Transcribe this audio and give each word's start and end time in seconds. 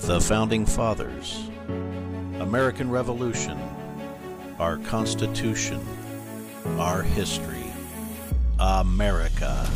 The 0.00 0.20
Founding 0.20 0.64
Fathers, 0.64 1.50
American 2.40 2.90
Revolution, 2.90 3.58
our 4.58 4.78
Constitution, 4.78 5.86
our 6.78 7.02
history, 7.02 7.70
America. 8.58 9.68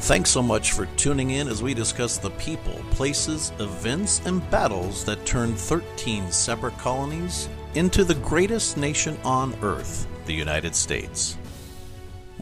Thanks 0.00 0.30
so 0.30 0.42
much 0.42 0.72
for 0.72 0.86
tuning 0.96 1.30
in 1.30 1.46
as 1.46 1.62
we 1.62 1.74
discuss 1.74 2.18
the 2.18 2.30
people, 2.30 2.74
places, 2.90 3.52
events, 3.60 4.20
and 4.24 4.48
battles 4.50 5.04
that 5.04 5.24
turned 5.24 5.56
13 5.56 6.32
separate 6.32 6.76
colonies 6.78 7.48
into 7.74 8.02
the 8.02 8.16
greatest 8.16 8.76
nation 8.76 9.16
on 9.24 9.54
earth, 9.62 10.06
the 10.26 10.34
United 10.34 10.74
States. 10.74 11.36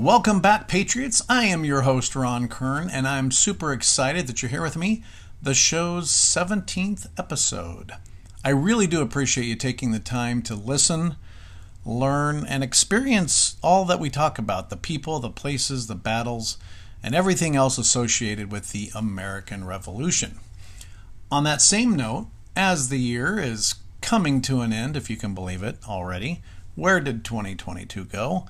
Welcome 0.00 0.40
back, 0.40 0.66
Patriots. 0.66 1.20
I 1.28 1.44
am 1.44 1.62
your 1.62 1.82
host, 1.82 2.16
Ron 2.16 2.48
Kern, 2.48 2.88
and 2.88 3.06
I'm 3.06 3.30
super 3.30 3.70
excited 3.70 4.26
that 4.26 4.40
you're 4.40 4.48
here 4.48 4.62
with 4.62 4.74
me. 4.74 5.04
The 5.42 5.52
show's 5.52 6.08
17th 6.10 7.08
episode. 7.18 7.92
I 8.42 8.48
really 8.48 8.86
do 8.86 9.02
appreciate 9.02 9.44
you 9.44 9.56
taking 9.56 9.90
the 9.90 9.98
time 9.98 10.40
to 10.44 10.54
listen, 10.54 11.16
learn, 11.84 12.46
and 12.46 12.64
experience 12.64 13.58
all 13.62 13.84
that 13.84 14.00
we 14.00 14.08
talk 14.08 14.38
about 14.38 14.70
the 14.70 14.78
people, 14.78 15.18
the 15.18 15.28
places, 15.28 15.86
the 15.86 15.94
battles, 15.94 16.56
and 17.02 17.14
everything 17.14 17.54
else 17.54 17.76
associated 17.76 18.50
with 18.50 18.72
the 18.72 18.90
American 18.94 19.66
Revolution. 19.66 20.38
On 21.30 21.44
that 21.44 21.60
same 21.60 21.94
note, 21.94 22.28
as 22.56 22.88
the 22.88 22.98
year 22.98 23.38
is 23.38 23.74
coming 24.00 24.40
to 24.40 24.62
an 24.62 24.72
end, 24.72 24.96
if 24.96 25.10
you 25.10 25.18
can 25.18 25.34
believe 25.34 25.62
it 25.62 25.76
already, 25.86 26.40
where 26.74 27.00
did 27.00 27.22
2022 27.22 28.06
go? 28.06 28.46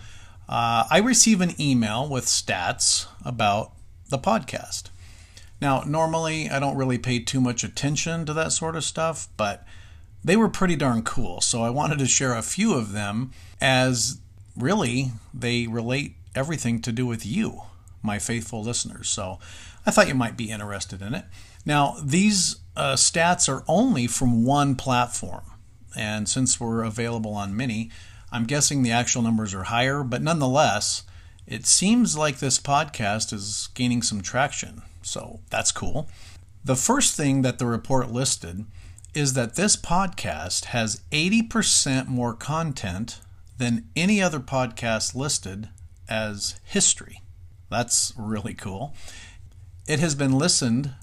Uh, 0.51 0.85
I 0.91 0.99
receive 0.99 1.41
an 1.41 1.55
email 1.61 2.09
with 2.09 2.25
stats 2.27 3.07
about 3.25 3.71
the 4.09 4.19
podcast. 4.19 4.91
Now, 5.61 5.83
normally 5.87 6.51
I 6.51 6.59
don't 6.59 6.77
really 6.77 6.99
pay 6.99 7.21
too 7.21 7.41
much 7.41 7.63
attention 7.63 8.27
to 8.27 8.33
that 8.33 8.51
sort 8.51 8.75
of 8.75 8.83
stuff, 8.83 9.29
but 9.37 9.65
they 10.25 10.35
were 10.35 10.49
pretty 10.49 10.75
darn 10.75 11.03
cool. 11.03 11.41
So 11.41 11.63
I 11.63 11.71
wanted 11.71 12.01
to 12.01 12.07
share 12.07 12.35
a 12.35 12.43
few 12.43 12.75
of 12.75 12.91
them 12.91 13.31
as 13.61 14.21
really 14.57 15.13
they 15.33 15.69
relate 15.69 16.17
everything 16.35 16.83
to 16.83 16.91
do 16.91 17.07
with 17.07 17.25
you 17.25 17.63
my 18.03 18.19
faithful 18.19 18.63
listeners. 18.63 19.09
So 19.09 19.39
I 19.87 19.93
thought 19.93 20.09
you 20.09 20.15
might 20.15 20.37
be 20.37 20.51
interested 20.51 21.01
in 21.01 21.15
it. 21.15 21.27
Now, 21.65 21.97
these 22.03 22.57
uh, 22.77 22.95
stats 22.95 23.49
are 23.49 23.63
only 23.69 24.09
from 24.09 24.45
one 24.45 24.75
platform. 24.75 25.45
And 25.97 26.29
since 26.29 26.59
we're 26.59 26.83
available 26.83 27.35
on 27.35 27.57
many, 27.57 27.91
I'm 28.33 28.45
guessing 28.45 28.83
the 28.83 28.93
actual 28.93 29.23
numbers 29.23 29.55
are 29.55 29.65
higher, 29.65 30.03
but 30.03 30.23
nonetheless, 30.23 31.03
it 31.47 31.67
seems 31.67 32.17
like 32.17 32.39
this 32.39 32.59
podcast 32.59 33.33
is 33.33 33.69
gaining 33.75 34.03
some 34.03 34.21
traction. 34.21 34.83
So 35.03 35.41
that's 35.51 35.73
cool. 35.73 36.09
The 36.65 36.77
first 36.77 37.17
thing 37.17 37.43
that 37.43 37.59
the 37.59 37.67
report 37.67 38.11
listed 38.11 38.67
is 39.15 39.33
that 39.35 39.57
this 39.57 39.77
podcast 39.77 40.67
has 40.67 41.03
80% 41.11 42.07
more 42.07 42.35
content 42.35 43.21
than 43.59 43.89
any 43.97 44.23
other 44.23 44.41
podcast 44.41 45.15
listed 45.15 45.69
as 46.09 46.61
history. 46.65 47.23
That's 47.69 48.13
really 48.17 48.55
cool. 48.55 48.95
It 49.89 49.99
has 49.99 50.15
been 50.15 50.39
listened 50.39 50.95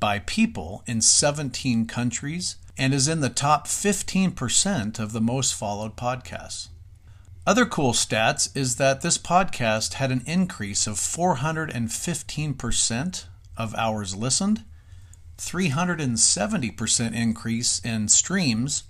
by 0.00 0.20
people 0.20 0.82
in 0.86 1.00
17 1.00 1.86
countries 1.86 2.56
and 2.78 2.94
is 2.94 3.08
in 3.08 3.20
the 3.20 3.30
top 3.30 3.66
15% 3.66 4.98
of 4.98 5.12
the 5.12 5.20
most 5.20 5.54
followed 5.54 5.96
podcasts. 5.96 6.68
Other 7.46 7.64
cool 7.64 7.92
stats 7.92 8.54
is 8.56 8.74
that 8.76 9.00
this 9.02 9.18
podcast 9.18 9.94
had 9.94 10.10
an 10.10 10.24
increase 10.26 10.88
of 10.88 10.96
415% 10.96 13.24
of 13.56 13.74
hours 13.76 14.16
listened, 14.16 14.64
370% 15.38 17.14
increase 17.14 17.78
in 17.80 18.08
streams, 18.08 18.82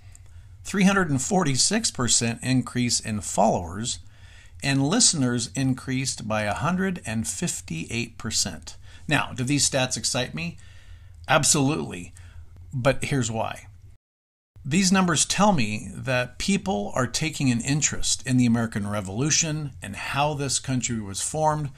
346% 0.65 2.39
increase 2.41 2.99
in 2.99 3.21
followers, 3.21 3.99
and 4.63 4.87
listeners 4.87 5.51
increased 5.55 6.27
by 6.27 6.45
158%. 6.45 8.75
Now, 9.07 9.33
do 9.35 9.43
these 9.43 9.69
stats 9.69 9.97
excite 9.97 10.33
me? 10.33 10.57
Absolutely. 11.27 12.11
But 12.73 13.03
here's 13.05 13.29
why. 13.29 13.66
These 14.69 14.91
numbers 14.91 15.23
tell 15.23 15.53
me 15.53 15.91
that 15.93 16.37
people 16.39 16.91
are 16.93 17.07
taking 17.07 17.49
an 17.49 17.61
interest 17.61 18.21
in 18.27 18.35
the 18.35 18.45
American 18.45 18.85
Revolution 18.85 19.71
and 19.81 19.95
how 19.95 20.33
this 20.33 20.59
country 20.59 20.99
was 20.99 21.21
formed. 21.21 21.69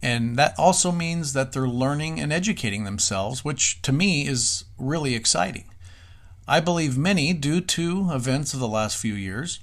And 0.00 0.36
that 0.36 0.54
also 0.56 0.92
means 0.92 1.32
that 1.32 1.50
they're 1.50 1.66
learning 1.66 2.20
and 2.20 2.32
educating 2.32 2.84
themselves, 2.84 3.44
which 3.44 3.82
to 3.82 3.90
me 3.90 4.28
is 4.28 4.62
really 4.78 5.16
exciting. 5.16 5.64
I 6.46 6.60
believe 6.60 6.96
many, 6.96 7.32
due 7.32 7.60
to 7.62 8.12
events 8.12 8.54
of 8.54 8.60
the 8.60 8.68
last 8.68 8.96
few 8.96 9.14
years, 9.14 9.58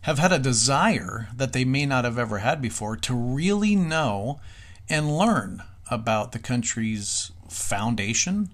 have 0.00 0.18
had 0.18 0.32
a 0.32 0.40
desire 0.40 1.28
that 1.36 1.52
they 1.52 1.64
may 1.64 1.86
not 1.86 2.04
have 2.04 2.18
ever 2.18 2.38
had 2.38 2.60
before 2.60 2.96
to 2.96 3.14
really 3.14 3.76
know 3.76 4.40
and 4.88 5.16
learn 5.16 5.62
about 5.92 6.32
the 6.32 6.40
country's 6.40 7.30
foundation, 7.48 8.50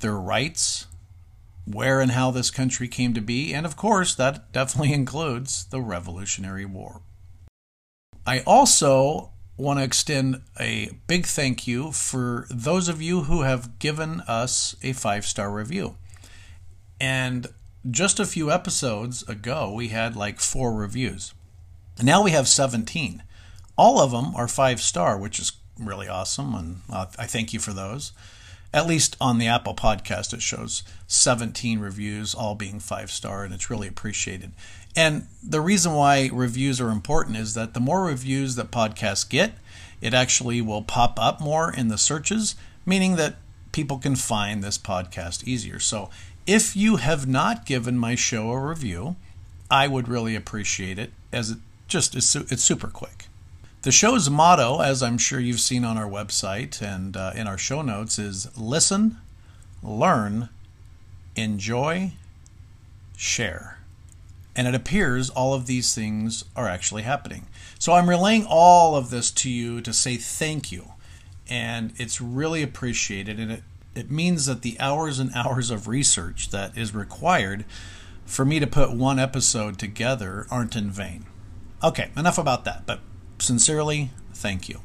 their 0.00 0.16
rights, 0.16 0.88
where 1.72 2.00
and 2.00 2.12
how 2.12 2.30
this 2.30 2.50
country 2.50 2.88
came 2.88 3.14
to 3.14 3.20
be, 3.20 3.52
and 3.52 3.66
of 3.66 3.76
course, 3.76 4.14
that 4.14 4.52
definitely 4.52 4.92
includes 4.94 5.64
the 5.66 5.80
Revolutionary 5.80 6.64
War. 6.64 7.02
I 8.26 8.40
also 8.40 9.30
want 9.56 9.78
to 9.78 9.84
extend 9.84 10.40
a 10.58 10.90
big 11.06 11.26
thank 11.26 11.66
you 11.66 11.92
for 11.92 12.46
those 12.50 12.88
of 12.88 13.02
you 13.02 13.22
who 13.22 13.42
have 13.42 13.78
given 13.78 14.22
us 14.22 14.74
a 14.82 14.92
five 14.92 15.26
star 15.26 15.50
review. 15.50 15.96
And 17.00 17.46
just 17.90 18.20
a 18.20 18.26
few 18.26 18.50
episodes 18.50 19.22
ago, 19.28 19.72
we 19.72 19.88
had 19.88 20.16
like 20.16 20.40
four 20.40 20.72
reviews. 20.72 21.34
Now 22.02 22.22
we 22.22 22.30
have 22.30 22.48
17. 22.48 23.22
All 23.76 24.00
of 24.00 24.10
them 24.10 24.34
are 24.34 24.48
five 24.48 24.80
star, 24.80 25.18
which 25.18 25.38
is 25.38 25.52
really 25.78 26.08
awesome, 26.08 26.54
and 26.54 26.80
uh, 26.90 27.06
I 27.18 27.26
thank 27.26 27.52
you 27.52 27.60
for 27.60 27.72
those. 27.72 28.12
At 28.72 28.86
least 28.86 29.16
on 29.20 29.38
the 29.38 29.48
Apple 29.48 29.74
podcast, 29.74 30.32
it 30.32 30.42
shows 30.42 30.84
17 31.08 31.80
reviews, 31.80 32.34
all 32.34 32.54
being 32.54 32.78
five 32.78 33.10
star, 33.10 33.42
and 33.44 33.52
it's 33.52 33.68
really 33.68 33.88
appreciated. 33.88 34.52
And 34.94 35.26
the 35.42 35.60
reason 35.60 35.92
why 35.94 36.30
reviews 36.32 36.80
are 36.80 36.90
important 36.90 37.36
is 37.36 37.54
that 37.54 37.74
the 37.74 37.80
more 37.80 38.04
reviews 38.04 38.54
that 38.56 38.70
podcasts 38.70 39.28
get, 39.28 39.52
it 40.00 40.14
actually 40.14 40.60
will 40.60 40.82
pop 40.82 41.18
up 41.20 41.40
more 41.40 41.72
in 41.72 41.88
the 41.88 41.98
searches, 41.98 42.54
meaning 42.86 43.16
that 43.16 43.36
people 43.72 43.98
can 43.98 44.16
find 44.16 44.62
this 44.62 44.78
podcast 44.78 45.44
easier. 45.44 45.78
So 45.78 46.10
if 46.46 46.76
you 46.76 46.96
have 46.96 47.26
not 47.26 47.66
given 47.66 47.98
my 47.98 48.14
show 48.14 48.50
a 48.50 48.60
review, 48.60 49.16
I 49.70 49.86
would 49.86 50.08
really 50.08 50.34
appreciate 50.34 50.98
it 50.98 51.12
as 51.32 51.50
it 51.50 51.58
just 51.86 52.14
is 52.14 52.34
it's 52.34 52.62
super 52.62 52.88
quick. 52.88 53.26
The 53.82 53.92
show's 53.92 54.28
motto, 54.28 54.80
as 54.80 55.02
I'm 55.02 55.16
sure 55.16 55.40
you've 55.40 55.60
seen 55.60 55.84
on 55.84 55.96
our 55.96 56.08
website 56.08 56.82
and 56.82 57.16
uh, 57.16 57.32
in 57.34 57.46
our 57.46 57.56
show 57.56 57.80
notes, 57.80 58.18
is 58.18 58.46
listen, 58.58 59.16
learn, 59.82 60.50
enjoy, 61.34 62.12
share. 63.16 63.78
And 64.54 64.68
it 64.68 64.74
appears 64.74 65.30
all 65.30 65.54
of 65.54 65.66
these 65.66 65.94
things 65.94 66.44
are 66.54 66.68
actually 66.68 67.02
happening. 67.02 67.46
So 67.78 67.94
I'm 67.94 68.10
relaying 68.10 68.44
all 68.46 68.96
of 68.96 69.08
this 69.08 69.30
to 69.30 69.48
you 69.50 69.80
to 69.80 69.94
say 69.94 70.16
thank 70.16 70.70
you. 70.70 70.92
And 71.48 71.94
it's 71.96 72.20
really 72.20 72.62
appreciated. 72.62 73.40
And 73.40 73.50
it 73.50 73.62
it 73.94 74.10
means 74.10 74.46
that 74.46 74.62
the 74.62 74.78
hours 74.78 75.18
and 75.18 75.30
hours 75.34 75.70
of 75.70 75.88
research 75.88 76.50
that 76.50 76.76
is 76.76 76.94
required 76.94 77.64
for 78.24 78.44
me 78.44 78.60
to 78.60 78.66
put 78.66 78.92
one 78.92 79.18
episode 79.18 79.78
together 79.78 80.46
aren't 80.50 80.76
in 80.76 80.90
vain. 80.90 81.26
Okay, 81.82 82.10
enough 82.16 82.38
about 82.38 82.64
that, 82.64 82.86
but 82.86 83.00
sincerely, 83.40 84.10
thank 84.32 84.68
you. 84.68 84.80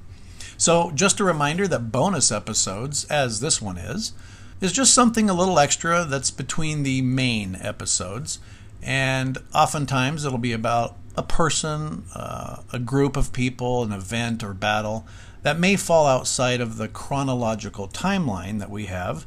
So, 0.57 0.91
just 0.91 1.19
a 1.19 1.25
reminder 1.25 1.67
that 1.67 1.91
bonus 1.91 2.31
episodes, 2.31 3.05
as 3.05 3.39
this 3.39 3.61
one 3.61 3.77
is, 3.77 4.13
is 4.61 4.71
just 4.71 4.93
something 4.93 5.29
a 5.29 5.33
little 5.33 5.59
extra 5.59 6.05
that's 6.05 6.31
between 6.31 6.83
the 6.83 7.01
main 7.01 7.57
episodes. 7.59 8.39
And 8.81 9.37
oftentimes 9.53 10.23
it'll 10.23 10.37
be 10.37 10.53
about 10.53 10.95
a 11.17 11.23
person, 11.23 12.05
uh, 12.13 12.61
a 12.71 12.79
group 12.79 13.17
of 13.17 13.33
people, 13.33 13.83
an 13.83 13.91
event 13.91 14.43
or 14.43 14.53
battle 14.53 15.05
that 15.43 15.59
may 15.59 15.75
fall 15.75 16.07
outside 16.07 16.61
of 16.61 16.77
the 16.77 16.87
chronological 16.87 17.87
timeline 17.87 18.59
that 18.59 18.69
we 18.69 18.85
have 18.85 19.25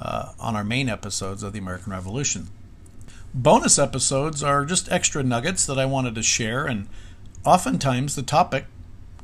uh, 0.00 0.32
on 0.38 0.56
our 0.56 0.64
main 0.64 0.88
episodes 0.88 1.42
of 1.42 1.52
the 1.52 1.58
American 1.58 1.92
Revolution. 1.92 2.48
Bonus 3.32 3.78
episodes 3.78 4.42
are 4.42 4.64
just 4.64 4.90
extra 4.90 5.22
nuggets 5.22 5.64
that 5.66 5.78
I 5.78 5.84
wanted 5.84 6.16
to 6.16 6.22
share, 6.22 6.66
and 6.66 6.88
oftentimes 7.44 8.16
the 8.16 8.22
topic 8.22 8.66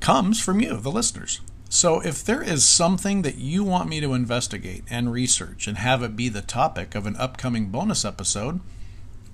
comes 0.01 0.41
from 0.41 0.61
you, 0.61 0.77
the 0.77 0.91
listeners. 0.91 1.41
So 1.69 2.01
if 2.01 2.25
there 2.25 2.43
is 2.43 2.67
something 2.67 3.23
that 3.23 3.37
you 3.37 3.63
want 3.65 3.89
me 3.89 4.01
to 4.01 4.15
investigate 4.15 4.85
and 4.89 5.13
research 5.13 5.67
and 5.67 5.79
have 5.79 6.03
it 6.03 6.17
be 6.17 6.29
the 6.29 6.43
topic 6.43 6.95
of 6.95 7.07
an 7.07 7.17
upcoming 7.17 7.67
bonus 7.67 8.05
episode, 8.05 8.61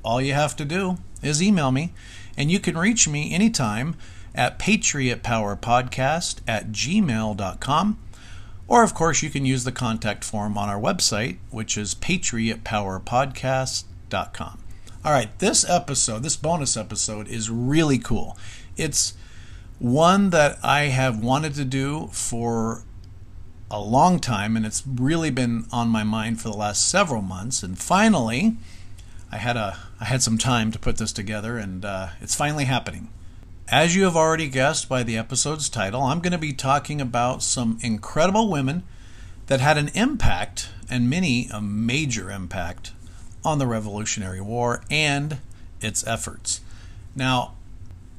all 0.03 0.21
you 0.21 0.35
have 0.35 0.57
to 0.57 0.65
do 0.65 0.99
is 1.23 1.43
email 1.43 1.71
me, 1.71 1.93
and 2.37 2.51
you 2.51 2.59
can 2.59 2.77
reach 2.77 3.07
me 3.07 3.33
anytime 3.33 3.95
at 4.35 4.59
patriotpowerpodcast 4.59 6.41
at 6.49 6.73
gmail.com. 6.73 7.99
Or, 8.67 8.83
of 8.83 8.95
course, 8.95 9.23
you 9.23 9.29
can 9.29 9.45
use 9.45 9.65
the 9.65 9.73
contact 9.73 10.25
form 10.25 10.57
on 10.57 10.71
our 10.71 10.81
website, 10.81 11.37
which 11.51 11.77
is 11.77 11.95
patriotpowerpodcast.com. 11.95 14.59
All 15.05 15.13
right, 15.13 15.39
this 15.39 15.69
episode, 15.69 16.23
this 16.23 16.37
bonus 16.37 16.77
episode, 16.77 17.27
is 17.29 17.51
really 17.51 17.99
cool. 17.99 18.39
It's 18.83 19.15
one 19.79 20.31
that 20.31 20.59
I 20.63 20.85
have 20.85 21.23
wanted 21.23 21.55
to 21.55 21.65
do 21.65 22.09
for 22.13 22.83
a 23.71 23.81
long 23.81 24.19
time, 24.19 24.57
and 24.57 24.67
it's 24.67 24.83
really 24.87 25.31
been 25.31 25.67
on 25.71 25.89
my 25.89 26.03
mind 26.03 26.41
for 26.41 26.49
the 26.49 26.57
last 26.57 26.89
several 26.89 27.23
months. 27.23 27.63
And 27.63 27.79
finally, 27.79 28.57
I 29.31 29.37
had 29.37 29.57
a 29.57 29.79
I 30.01 30.05
had 30.07 30.21
some 30.21 30.37
time 30.37 30.73
to 30.73 30.79
put 30.79 30.97
this 30.97 31.13
together, 31.13 31.59
and 31.59 31.85
uh, 31.85 32.09
it's 32.21 32.35
finally 32.35 32.65
happening. 32.65 33.09
As 33.69 33.95
you 33.95 34.05
have 34.05 34.17
already 34.17 34.49
guessed 34.49 34.89
by 34.89 35.05
the 35.05 35.17
episode's 35.17 35.69
title, 35.69 36.03
I'm 36.03 36.21
going 36.21 36.33
to 36.33 36.39
be 36.39 36.53
talking 36.53 37.01
about 37.01 37.43
some 37.43 37.79
incredible 37.81 38.51
women 38.51 38.83
that 39.47 39.61
had 39.61 39.79
an 39.79 39.91
impact, 39.95 40.71
and 40.91 41.09
many 41.09 41.49
a 41.53 41.63
major 41.63 42.31
impact, 42.31 42.93
on 43.45 43.59
the 43.59 43.67
Revolutionary 43.67 44.41
War 44.41 44.83
and 44.91 45.39
its 45.81 46.07
efforts. 46.07 46.61
Now, 47.15 47.55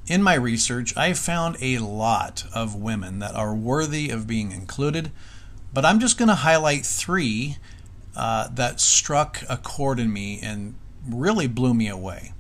in 0.07 0.21
my 0.21 0.33
research, 0.33 0.95
I 0.97 1.13
found 1.13 1.57
a 1.61 1.79
lot 1.79 2.45
of 2.53 2.75
women 2.75 3.19
that 3.19 3.35
are 3.35 3.55
worthy 3.55 4.09
of 4.09 4.27
being 4.27 4.51
included, 4.51 5.11
but 5.73 5.85
I'm 5.85 5.99
just 5.99 6.17
going 6.17 6.29
to 6.29 6.35
highlight 6.35 6.85
three 6.85 7.57
uh, 8.15 8.49
that 8.49 8.79
struck 8.79 9.43
a 9.49 9.57
chord 9.57 9.99
in 9.99 10.11
me 10.11 10.39
and 10.41 10.75
really 11.07 11.47
blew 11.47 11.73
me 11.73 11.87
away. 11.87 12.33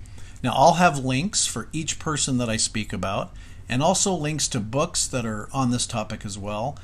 Now, 0.43 0.53
I'll 0.55 0.73
have 0.73 0.99
links 0.99 1.45
for 1.45 1.69
each 1.71 1.99
person 1.99 2.37
that 2.37 2.49
I 2.49 2.57
speak 2.57 2.91
about, 2.91 3.33
and 3.69 3.81
also 3.81 4.13
links 4.13 4.49
to 4.49 4.59
books 4.59 5.07
that 5.07 5.25
are 5.25 5.47
on 5.53 5.71
this 5.71 5.87
topic 5.87 6.25
as 6.25 6.37
well. 6.37 6.77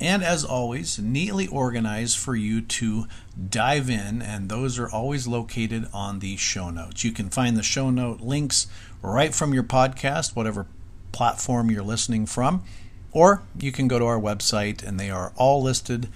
And 0.00 0.24
as 0.24 0.44
always, 0.44 0.98
neatly 0.98 1.46
organized 1.46 2.16
for 2.16 2.34
you 2.34 2.62
to 2.62 3.06
dive 3.50 3.90
in, 3.90 4.22
and 4.22 4.48
those 4.48 4.78
are 4.78 4.88
always 4.88 5.26
located 5.26 5.88
on 5.92 6.20
the 6.20 6.36
show 6.38 6.70
notes. 6.70 7.04
You 7.04 7.12
can 7.12 7.28
find 7.28 7.54
the 7.54 7.62
show 7.62 7.90
note 7.90 8.20
links 8.22 8.66
right 9.02 9.34
from 9.34 9.52
your 9.52 9.62
podcast, 9.62 10.34
whatever 10.34 10.66
platform 11.12 11.70
you're 11.70 11.82
listening 11.82 12.24
from, 12.24 12.64
or 13.12 13.42
you 13.58 13.72
can 13.72 13.88
go 13.88 13.98
to 13.98 14.06
our 14.06 14.18
website 14.18 14.82
and 14.82 14.98
they 14.98 15.10
are 15.10 15.32
all 15.36 15.62
listed 15.62 16.08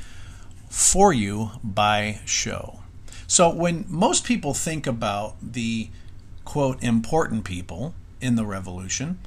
for 0.71 1.13
you 1.13 1.51
by 1.63 2.21
show. 2.25 2.81
So, 3.27 3.51
when 3.51 3.85
most 3.89 4.25
people 4.25 4.55
think 4.55 4.87
about 4.87 5.37
the 5.41 5.91
quote 6.45 6.83
important 6.83 7.45
people 7.45 7.95
in 8.21 8.37
the 8.37 8.47
revolution, 8.47 9.19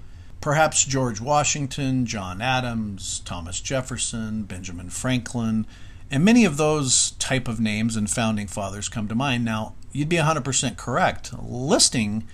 perhaps 0.48 0.86
George 0.86 1.20
Washington, 1.20 2.06
John 2.06 2.42
Adams, 2.42 3.20
Thomas 3.26 3.60
Jefferson, 3.60 4.44
Benjamin 4.44 4.90
Franklin, 4.90 5.68
and 6.10 6.24
many 6.24 6.46
of 6.46 6.56
those 6.56 7.12
type 7.20 7.50
of 7.50 7.60
names 7.60 7.98
and 7.98 8.10
founding 8.10 8.48
fathers 8.48 8.88
come 8.88 9.10
to 9.10 9.14
mind. 9.14 9.44
Now, 9.44 9.76
you'd 9.92 10.08
be 10.08 10.16
100% 10.16 10.78
correct 10.78 11.34
listing 11.38 12.26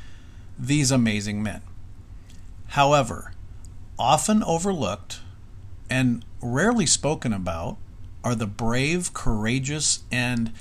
these 0.60 0.92
amazing 0.92 1.42
men. 1.42 1.64
However, 2.68 3.34
often 3.98 4.44
overlooked 4.44 5.22
and 5.90 6.24
rarely 6.40 6.86
spoken 6.86 7.34
about 7.34 7.78
are 8.24 8.36
the 8.36 8.46
brave, 8.46 9.12
courageous, 9.16 10.04
and 10.12 10.54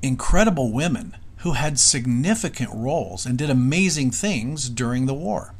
incredible 0.00 0.72
women 0.72 1.14
who 1.40 1.52
had 1.52 1.78
significant 1.78 2.70
roles 2.72 3.26
and 3.26 3.36
did 3.36 3.50
amazing 3.50 4.12
things 4.12 4.70
during 4.70 5.04
the 5.04 5.12
war. 5.12 5.52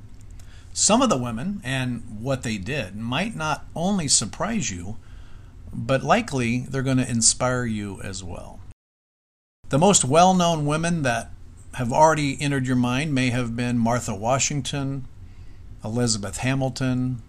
Some 0.81 1.03
of 1.03 1.11
the 1.11 1.19
women 1.19 1.61
and 1.63 2.03
what 2.23 2.43
they 2.43 2.57
did 2.57 2.97
might 2.97 3.37
not 3.37 3.67
only 3.77 4.09
surprise 4.09 4.71
you, 4.71 4.97
but 5.75 6.03
likely 6.03 6.61
they're 6.61 6.83
going 6.83 6.97
to 6.97 7.07
inspire 7.07 7.67
you 7.67 8.01
as 8.01 8.25
well. 8.25 8.61
The 9.69 9.79
most 9.79 10.07
well 10.07 10.33
known 10.33 10.65
women 10.65 11.03
that 11.03 11.33
have 11.75 11.93
already 11.93 12.41
entered 12.41 12.67
your 12.67 12.77
mind 12.77 13.15
may 13.15 13.29
have 13.29 13.55
been 13.55 13.77
Martha 13.77 14.15
Washington, 14.15 15.05
Elizabeth 15.85 16.39
Hamilton, 16.39 17.21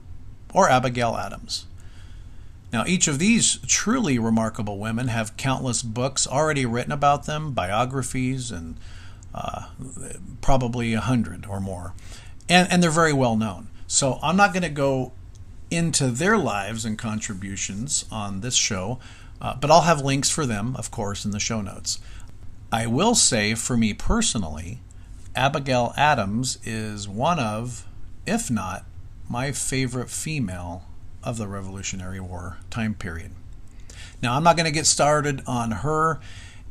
or 0.53 0.69
Abigail 0.69 1.17
Adams. 1.17 1.65
Now, 2.71 2.85
each 2.87 3.09
of 3.09 3.19
these 3.19 3.57
truly 3.67 4.17
remarkable 4.17 4.79
women 4.79 5.09
have 5.09 5.35
countless 5.35 5.83
books 5.83 6.25
already 6.25 6.65
written 6.65 6.93
about 6.93 7.25
them, 7.25 7.51
biographies, 7.51 8.49
and 8.49 8.77
uh, 9.35 9.65
probably 10.39 10.93
a 10.93 11.01
hundred 11.01 11.45
or 11.45 11.59
more. 11.59 11.93
And, 12.49 12.71
and 12.71 12.83
they're 12.83 12.91
very 12.91 13.13
well 13.13 13.35
known. 13.35 13.69
So 13.87 14.19
I'm 14.21 14.37
not 14.37 14.53
going 14.53 14.63
to 14.63 14.69
go 14.69 15.13
into 15.69 16.07
their 16.07 16.37
lives 16.37 16.85
and 16.85 16.97
contributions 16.97 18.05
on 18.11 18.41
this 18.41 18.55
show, 18.55 18.99
uh, 19.39 19.55
but 19.55 19.71
I'll 19.71 19.81
have 19.81 20.01
links 20.01 20.29
for 20.29 20.45
them, 20.45 20.75
of 20.75 20.91
course, 20.91 21.25
in 21.25 21.31
the 21.31 21.39
show 21.39 21.61
notes. 21.61 21.99
I 22.71 22.87
will 22.87 23.15
say, 23.15 23.55
for 23.55 23.75
me 23.75 23.93
personally, 23.93 24.79
Abigail 25.35 25.93
Adams 25.95 26.57
is 26.63 27.07
one 27.07 27.39
of, 27.39 27.85
if 28.25 28.51
not 28.51 28.85
my 29.29 29.51
favorite 29.51 30.09
female 30.09 30.85
of 31.23 31.37
the 31.37 31.47
Revolutionary 31.47 32.19
War 32.19 32.57
time 32.69 32.93
period. 32.93 33.31
Now, 34.21 34.35
I'm 34.35 34.43
not 34.43 34.57
going 34.57 34.65
to 34.65 34.71
get 34.71 34.85
started 34.85 35.41
on 35.47 35.71
her, 35.71 36.19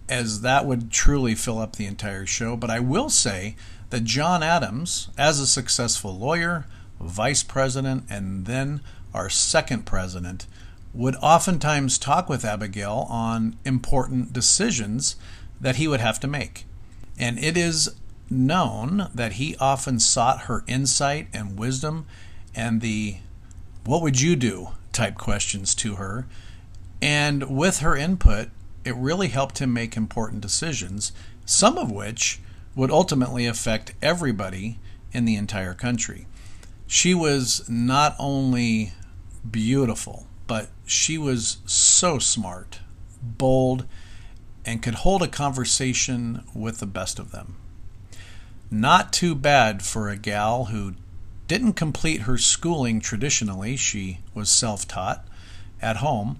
as 0.09 0.43
that 0.43 0.67
would 0.67 0.91
truly 0.91 1.35
fill 1.35 1.59
up 1.59 1.77
the 1.77 1.87
entire 1.87 2.27
show, 2.27 2.57
but 2.57 2.71
I 2.71 2.81
will 2.81 3.09
say 3.09 3.57
that 3.91 4.05
John 4.05 4.43
Adams, 4.43 5.09
as 5.19 5.41
a 5.41 5.47
successful 5.47 6.17
lawyer, 6.17 6.67
vice 7.01 7.43
president, 7.43 8.05
and 8.09 8.47
then 8.47 8.81
our 9.13 9.29
second 9.29 9.85
president, 9.85 10.47
would 10.93 11.17
oftentimes 11.17 11.99
talk 11.99 12.29
with 12.29 12.45
Abigail 12.45 13.07
on 13.09 13.57
important 13.65 14.33
decisions 14.33 15.17
that 15.61 15.77
he 15.77 15.87
would 15.87 16.01
have 16.01 16.19
to 16.21 16.27
make. 16.27 16.65
And 17.19 17.39
it 17.39 17.57
is 17.57 17.95
known 18.29 19.09
that 19.15 19.33
he 19.33 19.57
often 19.57 19.99
sought 19.99 20.43
her 20.43 20.65
insight 20.67 21.29
and 21.33 21.59
wisdom 21.59 22.07
and 22.55 22.81
the 22.81 23.17
what 23.85 24.03
would 24.03 24.21
you 24.21 24.37
do 24.37 24.69
type 24.93 25.17
questions 25.17 25.75
to 25.75 25.97
her. 25.97 26.27
And 27.03 27.57
with 27.57 27.79
her 27.79 27.97
input, 27.97 28.49
it 28.85 28.95
really 28.95 29.29
helped 29.29 29.59
him 29.59 29.73
make 29.73 29.97
important 29.97 30.43
decisions, 30.43 31.13
some 31.45 31.79
of 31.79 31.91
which 31.91 32.41
would 32.75 32.91
ultimately 32.91 33.47
affect 33.47 33.95
everybody 34.01 34.79
in 35.13 35.25
the 35.25 35.37
entire 35.37 35.75
country. 35.75 36.27
She 36.87 37.15
was 37.15 37.69
not 37.69 38.17
only 38.19 38.93
beautiful, 39.49 40.27
but 40.47 40.69
she 40.85 41.19
was 41.19 41.59
so 41.67 42.19
smart, 42.19 42.81
bold, 43.23 43.87
and 44.65 44.83
could 44.83 44.97
hold 44.97 45.23
a 45.23 45.29
conversation 45.29 46.45
with 46.55 46.81
the 46.81 46.87
best 46.87 47.19
of 47.19 47.33
them. 47.33 47.57
Not 48.71 49.12
too 49.12 49.35
bad 49.35 49.83
for 49.83 50.09
a 50.09 50.17
gal 50.17 50.67
who 50.67 50.95
didn't 51.49 51.73
complete 51.73 52.23
her 52.23 52.39
schooling 52.39 53.00
traditionally. 53.00 53.77
She 53.77 54.19
was 54.35 54.49
self 54.49 54.87
taught 54.87 55.27
at 55.83 55.97
home, 55.97 56.37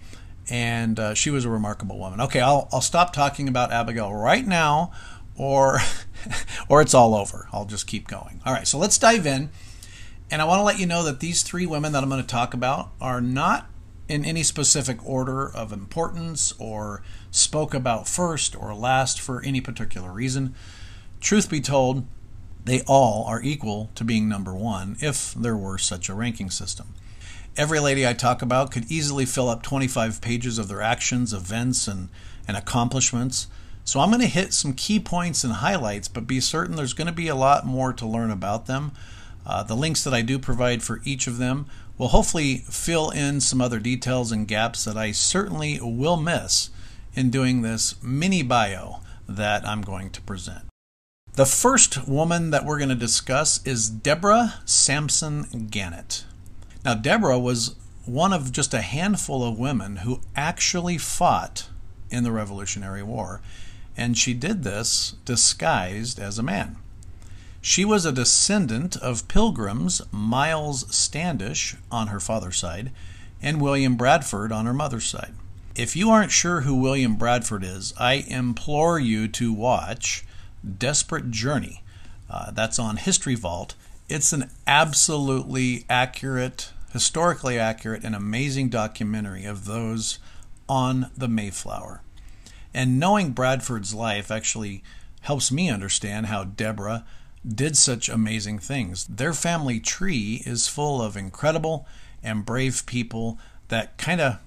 and 0.49 0.99
uh, 1.01 1.15
she 1.15 1.31
was 1.31 1.45
a 1.45 1.51
remarkable 1.51 1.99
woman. 1.99 2.21
Okay, 2.21 2.41
I'll, 2.41 2.69
I'll 2.73 2.81
stop 2.81 3.13
talking 3.13 3.49
about 3.49 3.73
Abigail 3.73 4.13
right 4.15 4.47
now, 4.47 4.93
or, 5.41 5.81
or 6.69 6.83
it's 6.83 6.93
all 6.93 7.15
over. 7.15 7.49
I'll 7.51 7.65
just 7.65 7.87
keep 7.87 8.07
going. 8.07 8.43
All 8.45 8.53
right, 8.53 8.69
so 8.69 8.77
let's 8.77 8.99
dive 8.99 9.27
in. 9.27 9.49
And 10.31 10.43
I 10.43 10.45
want 10.45 10.61
to 10.61 10.65
let 10.65 10.79
you 10.79 10.87
know 10.87 11.03
that 11.05 11.21
these 11.21 11.43
three 11.43 11.67
women 11.67 11.93
that 11.93 12.03
I'm 12.03 12.11
going 12.11 12.21
to 12.21 12.27
talk 12.27 12.53
about 12.53 12.93
are 13.01 13.21
not 13.21 13.69
in 14.07 14.25
any 14.25 14.43
specific 14.43 14.99
order 15.05 15.49
of 15.49 15.73
importance 15.73 16.53
or 16.59 17.03
spoke 17.31 17.73
about 17.73 18.07
first 18.07 18.55
or 18.55 18.75
last 18.75 19.21
for 19.21 19.43
any 19.43 19.61
particular 19.61 20.13
reason. 20.13 20.55
Truth 21.21 21.49
be 21.49 21.61
told, 21.61 22.07
they 22.65 22.83
all 22.87 23.25
are 23.25 23.41
equal 23.43 23.91
to 23.95 24.05
being 24.05 24.29
number 24.29 24.55
one 24.55 24.97
if 25.01 25.33
there 25.33 25.57
were 25.57 25.79
such 25.79 26.09
a 26.09 26.15
ranking 26.15 26.51
system. 26.51 26.89
Every 27.57 27.81
lady 27.81 28.07
I 28.07 28.13
talk 28.13 28.43
about 28.43 28.71
could 28.71 28.91
easily 28.91 29.25
fill 29.25 29.49
up 29.49 29.63
25 29.63 30.21
pages 30.21 30.59
of 30.59 30.69
their 30.69 30.83
actions, 30.83 31.33
events, 31.33 31.89
and, 31.89 32.11
and 32.47 32.57
accomplishments. 32.57 33.49
So 33.85 34.01
I'm 34.01 34.11
going 34.11 34.21
to 34.21 34.27
hit 34.27 34.53
some 34.53 34.73
key 34.73 35.01
points 35.01 35.43
and 35.43 35.55
highlights, 35.55 36.09
but 36.09 36.27
be 36.27 36.41
certain 36.41 36.77
there's 36.77 36.93
going 36.93 37.07
to 37.07 37.13
be 37.13 37.29
a 37.29 37.35
lot 37.35 37.67
more 37.67 37.93
to 37.93 38.07
learn 38.07 38.31
about 38.31 38.67
them. 38.67 38.93
Uh, 39.45 39.63
the 39.63 39.75
links 39.75 40.05
that 40.05 40.15
I 40.15 40.23
do 40.23 40.39
provide 40.39 40.83
for 40.83 41.01
each 41.05 41.27
of 41.27 41.39
them 41.39 41.67
will 41.99 42.09
hopefully 42.09 42.59
fill 42.59 43.11
in 43.11 43.41
some 43.41 43.61
other 43.61 43.79
details 43.79 44.33
and 44.33 44.47
gaps 44.47 44.85
that 44.85 44.97
I 44.97 45.13
certainly 45.13 45.81
will 45.83 46.17
miss 46.17 46.71
in 47.15 47.31
doing 47.31 47.63
this 47.63 48.01
mini 48.03 48.43
bio 48.43 49.01
that 49.29 49.67
I'm 49.67 49.83
going 49.83 50.11
to 50.11 50.21
present. 50.23 50.67
The 51.35 51.47
first 51.47 52.09
woman 52.09 52.51
that 52.51 52.65
we're 52.65 52.79
going 52.79 52.89
to 52.91 52.95
discuss 52.95 53.65
is 53.67 53.89
Deborah 53.89 54.55
Sampson 54.65 55.69
Gannett. 55.71 56.25
Now, 56.85 56.95
Deborah 56.95 57.39
was 57.39 57.77
one 58.05 58.33
of 58.33 58.53
just 58.53 58.75
a 58.75 58.81
handful 58.81 59.45
of 59.45 59.59
women 59.59 59.97
who 59.97 60.21
actually 60.35 60.99
fought 60.99 61.69
in 62.11 62.25
the 62.25 62.33
Revolutionary 62.33 63.03
War, 63.03 63.41
and 64.01 64.17
she 64.17 64.33
did 64.33 64.65
this 64.65 65.15
disguised 65.27 66.19
as 66.19 66.39
a 66.39 66.43
man. 66.43 66.77
She 67.61 67.85
was 67.85 68.07
a 68.07 68.13
descendant 68.13 68.97
of 68.97 69.29
pilgrims 69.29 70.01
Miles 70.11 70.93
Standish 70.93 71.77
on 71.93 72.07
her 72.07 72.19
father's 72.19 72.57
side 72.57 72.93
and 73.43 73.61
William 73.61 73.97
Bradford 73.97 74.53
on 74.53 74.65
her 74.65 74.73
mother's 74.73 75.05
side. 75.05 75.35
If 75.77 75.95
you 75.97 76.09
aren't 76.09 76.33
sure 76.33 76.63
who 76.63 76.75
William 76.75 77.17
Bradford 77.17 77.63
is, 77.63 77.93
I 77.99 78.25
implore 78.27 78.99
you 78.99 79.29
to 79.29 79.53
watch 79.53 80.25
Desperate 80.79 81.31
Journey. 81.31 81.83
Uh, 82.31 82.53
that's 82.53 82.79
on 82.79 82.97
History 82.97 83.35
Vault. 83.35 83.75
It's 84.09 84.33
an 84.33 84.51
absolutely 84.67 85.85
accurate, 85.91 86.73
historically 86.95 87.59
accurate, 87.59 88.03
and 88.03 88.15
amazing 88.15 88.71
documentary 88.71 89.45
of 89.45 89.67
those 89.67 90.19
on 90.71 91.11
the 91.19 91.29
Mayflower. 91.29 92.01
And 92.73 93.01
knowing 93.01 93.33
Bradford's 93.33 93.95
life 93.95 94.31
actually 94.31 94.83
helps 95.23 95.51
me 95.53 95.71
understand 95.71 96.27
how 96.27 96.45
Deborah 96.45 97.05
did 97.47 97.77
such 97.77 98.09
amazing 98.09 98.59
things. 98.59 99.07
Their 99.07 99.33
family 99.33 99.81
tree 99.81 100.43
is 100.47 100.69
full 100.69 101.03
of 101.03 101.17
incredible 101.17 101.87
and 102.23 102.45
brave 102.45 102.85
people 102.87 103.39
that 103.69 103.97
kind 103.97 104.21
of 104.21 104.39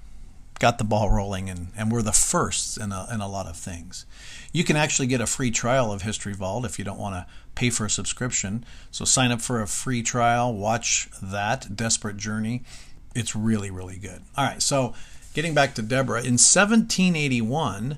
got 0.59 0.77
the 0.77 0.83
ball 0.83 1.09
rolling 1.09 1.49
and, 1.49 1.67
and 1.75 1.91
were 1.91 2.01
the 2.01 2.11
firsts 2.11 2.77
in 2.77 2.91
a, 2.91 3.07
in 3.11 3.19
a 3.19 3.27
lot 3.27 3.47
of 3.47 3.57
things. 3.57 4.05
You 4.51 4.63
can 4.63 4.75
actually 4.75 5.07
get 5.07 5.21
a 5.21 5.25
free 5.25 5.51
trial 5.51 5.91
of 5.91 6.03
History 6.03 6.33
Vault 6.33 6.65
if 6.65 6.77
you 6.77 6.85
don't 6.85 6.99
want 6.99 7.15
to 7.15 7.25
pay 7.55 7.69
for 7.69 7.85
a 7.85 7.89
subscription. 7.89 8.63
So 8.91 9.03
sign 9.03 9.31
up 9.31 9.41
for 9.41 9.61
a 9.61 9.67
free 9.67 10.03
trial, 10.03 10.53
watch 10.53 11.09
that 11.21 11.75
Desperate 11.75 12.17
Journey. 12.17 12.63
It's 13.15 13.35
really, 13.35 13.71
really 13.71 13.97
good. 13.97 14.21
All 14.37 14.45
right, 14.45 14.61
so 14.61 14.93
getting 15.33 15.53
back 15.53 15.73
to 15.75 15.81
Deborah, 15.81 16.19
in 16.19 16.33
1781, 16.33 17.97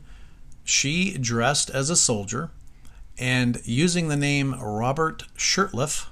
she 0.65 1.17
dressed 1.17 1.69
as 1.69 1.89
a 1.89 1.95
soldier 1.95 2.51
and 3.17 3.61
using 3.63 4.09
the 4.09 4.17
name 4.17 4.59
Robert 4.59 5.23
Shurtleff, 5.37 6.07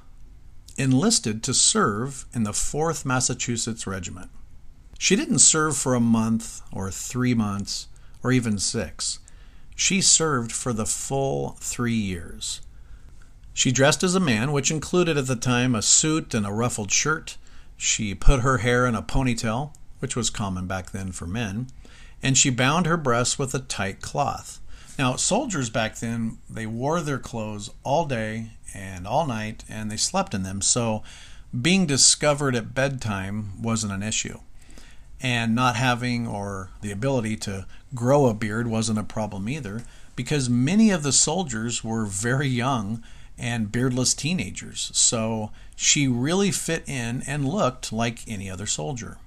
enlisted 0.78 1.44
to 1.44 1.54
serve 1.54 2.26
in 2.34 2.44
the 2.44 2.52
4th 2.52 3.04
Massachusetts 3.04 3.86
Regiment. 3.86 4.30
She 4.98 5.16
didn't 5.16 5.40
serve 5.40 5.76
for 5.76 5.96
a 5.96 6.00
month 6.00 6.62
or 6.72 6.90
three 6.90 7.34
months 7.34 7.88
or 8.24 8.32
even 8.32 8.58
six. 8.58 9.20
She 9.76 10.02
served 10.02 10.52
for 10.52 10.72
the 10.72 10.86
full 10.86 11.58
three 11.60 11.94
years. 11.94 12.62
She 13.54 13.72
dressed 13.72 14.04
as 14.04 14.16
a 14.16 14.20
man, 14.20 14.52
which 14.52 14.72
included 14.72 15.18
at 15.18 15.28
the 15.28 15.36
time 15.36 15.76
a 15.76 15.82
suit 15.82 16.34
and 16.34 16.46
a 16.46 16.52
ruffled 16.52 16.92
shirt. 16.92 17.38
She 17.76 18.16
put 18.16 18.42
her 18.42 18.60
hair 18.60 18.86
in 18.86 18.96
a 18.96 19.02
ponytail, 19.02 19.74
which 20.00 20.16
was 20.16 20.30
common 20.30 20.68
back 20.68 20.92
then 20.92 21.12
for 21.12 21.28
men, 21.28 21.68
and 22.24 22.38
she 22.38 22.50
bound 22.50 22.86
her 22.86 22.98
breasts 22.98 23.38
with 23.38 23.54
a 23.54 23.60
tight 23.60 24.02
cloth. 24.02 24.60
Now, 24.98 25.18
soldiers 25.18 25.70
back 25.70 25.98
then, 25.98 26.38
they 26.50 26.66
wore 26.66 27.02
their 27.02 27.20
clothes 27.20 27.70
all 27.84 28.06
day 28.06 28.52
and 28.74 29.06
all 29.06 29.28
night, 29.28 29.64
and 29.68 29.92
they 29.92 29.98
slept 29.98 30.34
in 30.34 30.44
them, 30.44 30.62
so 30.62 31.04
being 31.60 31.86
discovered 31.86 32.56
at 32.56 32.74
bedtime 32.74 33.62
wasn't 33.62 33.94
an 33.94 34.02
issue. 34.02 34.40
And 35.22 35.54
not 35.54 35.76
having 35.76 36.26
or 36.26 36.70
the 36.82 36.92
ability 36.92 37.38
to 37.38 37.68
grow 37.94 38.26
a 38.26 38.34
beard 38.34 38.68
wasn't 38.68 39.00
a 39.00 39.04
problem 39.04 39.48
either, 39.48 39.84
because 40.16 40.50
many 40.50 40.92
of 40.92 41.04
the 41.04 41.12
soldiers 41.12 41.84
were 41.84 42.06
very 42.06 42.48
young 42.48 43.04
and 43.38 43.72
beardless 43.72 44.14
teenagers, 44.14 44.92
so 44.94 45.52
she 45.76 46.08
really 46.08 46.52
fit 46.52 46.88
in 46.88 47.24
and 47.26 47.48
looked 47.48 47.92
like 47.92 48.28
any 48.28 48.50
other 48.50 48.68
soldier. 48.68 49.18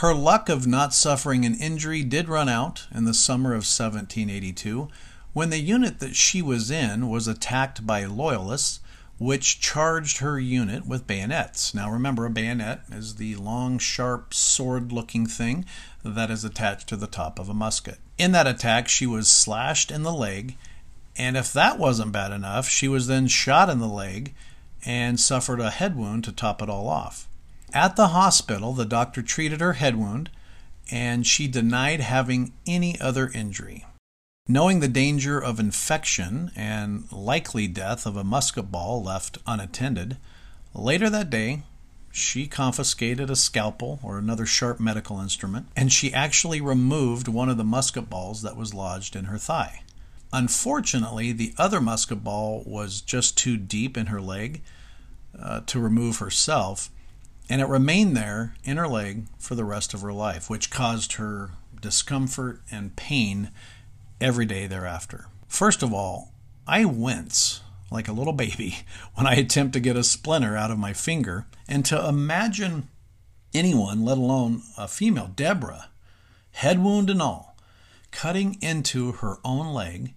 Her 0.00 0.14
luck 0.14 0.50
of 0.50 0.66
not 0.66 0.92
suffering 0.92 1.46
an 1.46 1.54
injury 1.54 2.02
did 2.02 2.28
run 2.28 2.50
out 2.50 2.86
in 2.94 3.06
the 3.06 3.14
summer 3.14 3.52
of 3.52 3.64
1782 3.64 4.88
when 5.32 5.48
the 5.48 5.58
unit 5.58 6.00
that 6.00 6.14
she 6.14 6.42
was 6.42 6.70
in 6.70 7.08
was 7.08 7.26
attacked 7.26 7.86
by 7.86 8.04
loyalists, 8.04 8.80
which 9.18 9.58
charged 9.58 10.18
her 10.18 10.38
unit 10.38 10.86
with 10.86 11.06
bayonets. 11.06 11.72
Now 11.72 11.90
remember, 11.90 12.26
a 12.26 12.30
bayonet 12.30 12.82
is 12.92 13.14
the 13.14 13.36
long, 13.36 13.78
sharp, 13.78 14.34
sword 14.34 14.92
looking 14.92 15.24
thing 15.24 15.64
that 16.04 16.30
is 16.30 16.44
attached 16.44 16.90
to 16.90 16.96
the 16.96 17.06
top 17.06 17.38
of 17.38 17.48
a 17.48 17.54
musket. 17.54 17.96
In 18.18 18.32
that 18.32 18.46
attack, 18.46 18.88
she 18.88 19.06
was 19.06 19.30
slashed 19.30 19.90
in 19.90 20.02
the 20.02 20.12
leg, 20.12 20.58
and 21.16 21.38
if 21.38 21.54
that 21.54 21.78
wasn't 21.78 22.12
bad 22.12 22.32
enough, 22.32 22.68
she 22.68 22.86
was 22.86 23.06
then 23.06 23.28
shot 23.28 23.70
in 23.70 23.78
the 23.78 23.88
leg 23.88 24.34
and 24.84 25.18
suffered 25.18 25.58
a 25.58 25.70
head 25.70 25.96
wound 25.96 26.24
to 26.24 26.32
top 26.32 26.60
it 26.60 26.68
all 26.68 26.86
off. 26.86 27.26
At 27.72 27.96
the 27.96 28.08
hospital, 28.08 28.72
the 28.72 28.84
doctor 28.84 29.22
treated 29.22 29.60
her 29.60 29.74
head 29.74 29.96
wound 29.96 30.30
and 30.90 31.26
she 31.26 31.48
denied 31.48 32.00
having 32.00 32.52
any 32.66 32.98
other 33.00 33.28
injury. 33.34 33.84
Knowing 34.48 34.78
the 34.78 34.88
danger 34.88 35.42
of 35.42 35.58
infection 35.58 36.52
and 36.54 37.10
likely 37.10 37.66
death 37.66 38.06
of 38.06 38.16
a 38.16 38.22
musket 38.22 38.70
ball 38.70 39.02
left 39.02 39.38
unattended, 39.46 40.16
later 40.72 41.10
that 41.10 41.30
day 41.30 41.64
she 42.12 42.46
confiscated 42.46 43.28
a 43.28 43.36
scalpel 43.36 44.00
or 44.02 44.16
another 44.16 44.46
sharp 44.46 44.80
medical 44.80 45.20
instrument, 45.20 45.66
and 45.76 45.92
she 45.92 46.14
actually 46.14 46.60
removed 46.60 47.28
one 47.28 47.50
of 47.50 47.58
the 47.58 47.64
musket 47.64 48.08
balls 48.08 48.40
that 48.42 48.56
was 48.56 48.72
lodged 48.72 49.14
in 49.14 49.26
her 49.26 49.36
thigh. 49.36 49.82
Unfortunately, 50.32 51.32
the 51.32 51.52
other 51.58 51.80
musket 51.80 52.24
ball 52.24 52.62
was 52.64 53.00
just 53.00 53.36
too 53.36 53.56
deep 53.56 53.96
in 53.96 54.06
her 54.06 54.20
leg 54.20 54.62
uh, 55.38 55.60
to 55.66 55.78
remove 55.78 56.18
herself, 56.18 56.88
and 57.48 57.60
it 57.60 57.68
remained 57.68 58.16
there 58.16 58.54
in 58.64 58.76
her 58.76 58.88
leg 58.88 59.26
for 59.38 59.54
the 59.54 59.64
rest 59.64 59.94
of 59.94 60.00
her 60.00 60.12
life, 60.12 60.50
which 60.50 60.70
caused 60.70 61.14
her 61.14 61.50
discomfort 61.80 62.60
and 62.70 62.96
pain 62.96 63.50
every 64.20 64.46
day 64.46 64.66
thereafter. 64.66 65.26
First 65.46 65.82
of 65.82 65.92
all, 65.92 66.32
I 66.66 66.84
wince 66.84 67.60
like 67.90 68.08
a 68.08 68.12
little 68.12 68.32
baby 68.32 68.78
when 69.14 69.26
I 69.26 69.34
attempt 69.34 69.72
to 69.74 69.80
get 69.80 69.96
a 69.96 70.04
splinter 70.04 70.56
out 70.56 70.70
of 70.70 70.78
my 70.78 70.92
finger, 70.92 71.46
and 71.68 71.84
to 71.86 72.08
imagine 72.08 72.88
anyone, 73.54 74.04
let 74.04 74.18
alone 74.18 74.62
a 74.76 74.88
female, 74.88 75.30
Deborah, 75.34 75.88
head 76.52 76.82
wound 76.82 77.10
and 77.10 77.22
all, 77.22 77.56
cutting 78.10 78.56
into 78.60 79.12
her 79.12 79.38
own 79.44 79.72
leg 79.72 80.14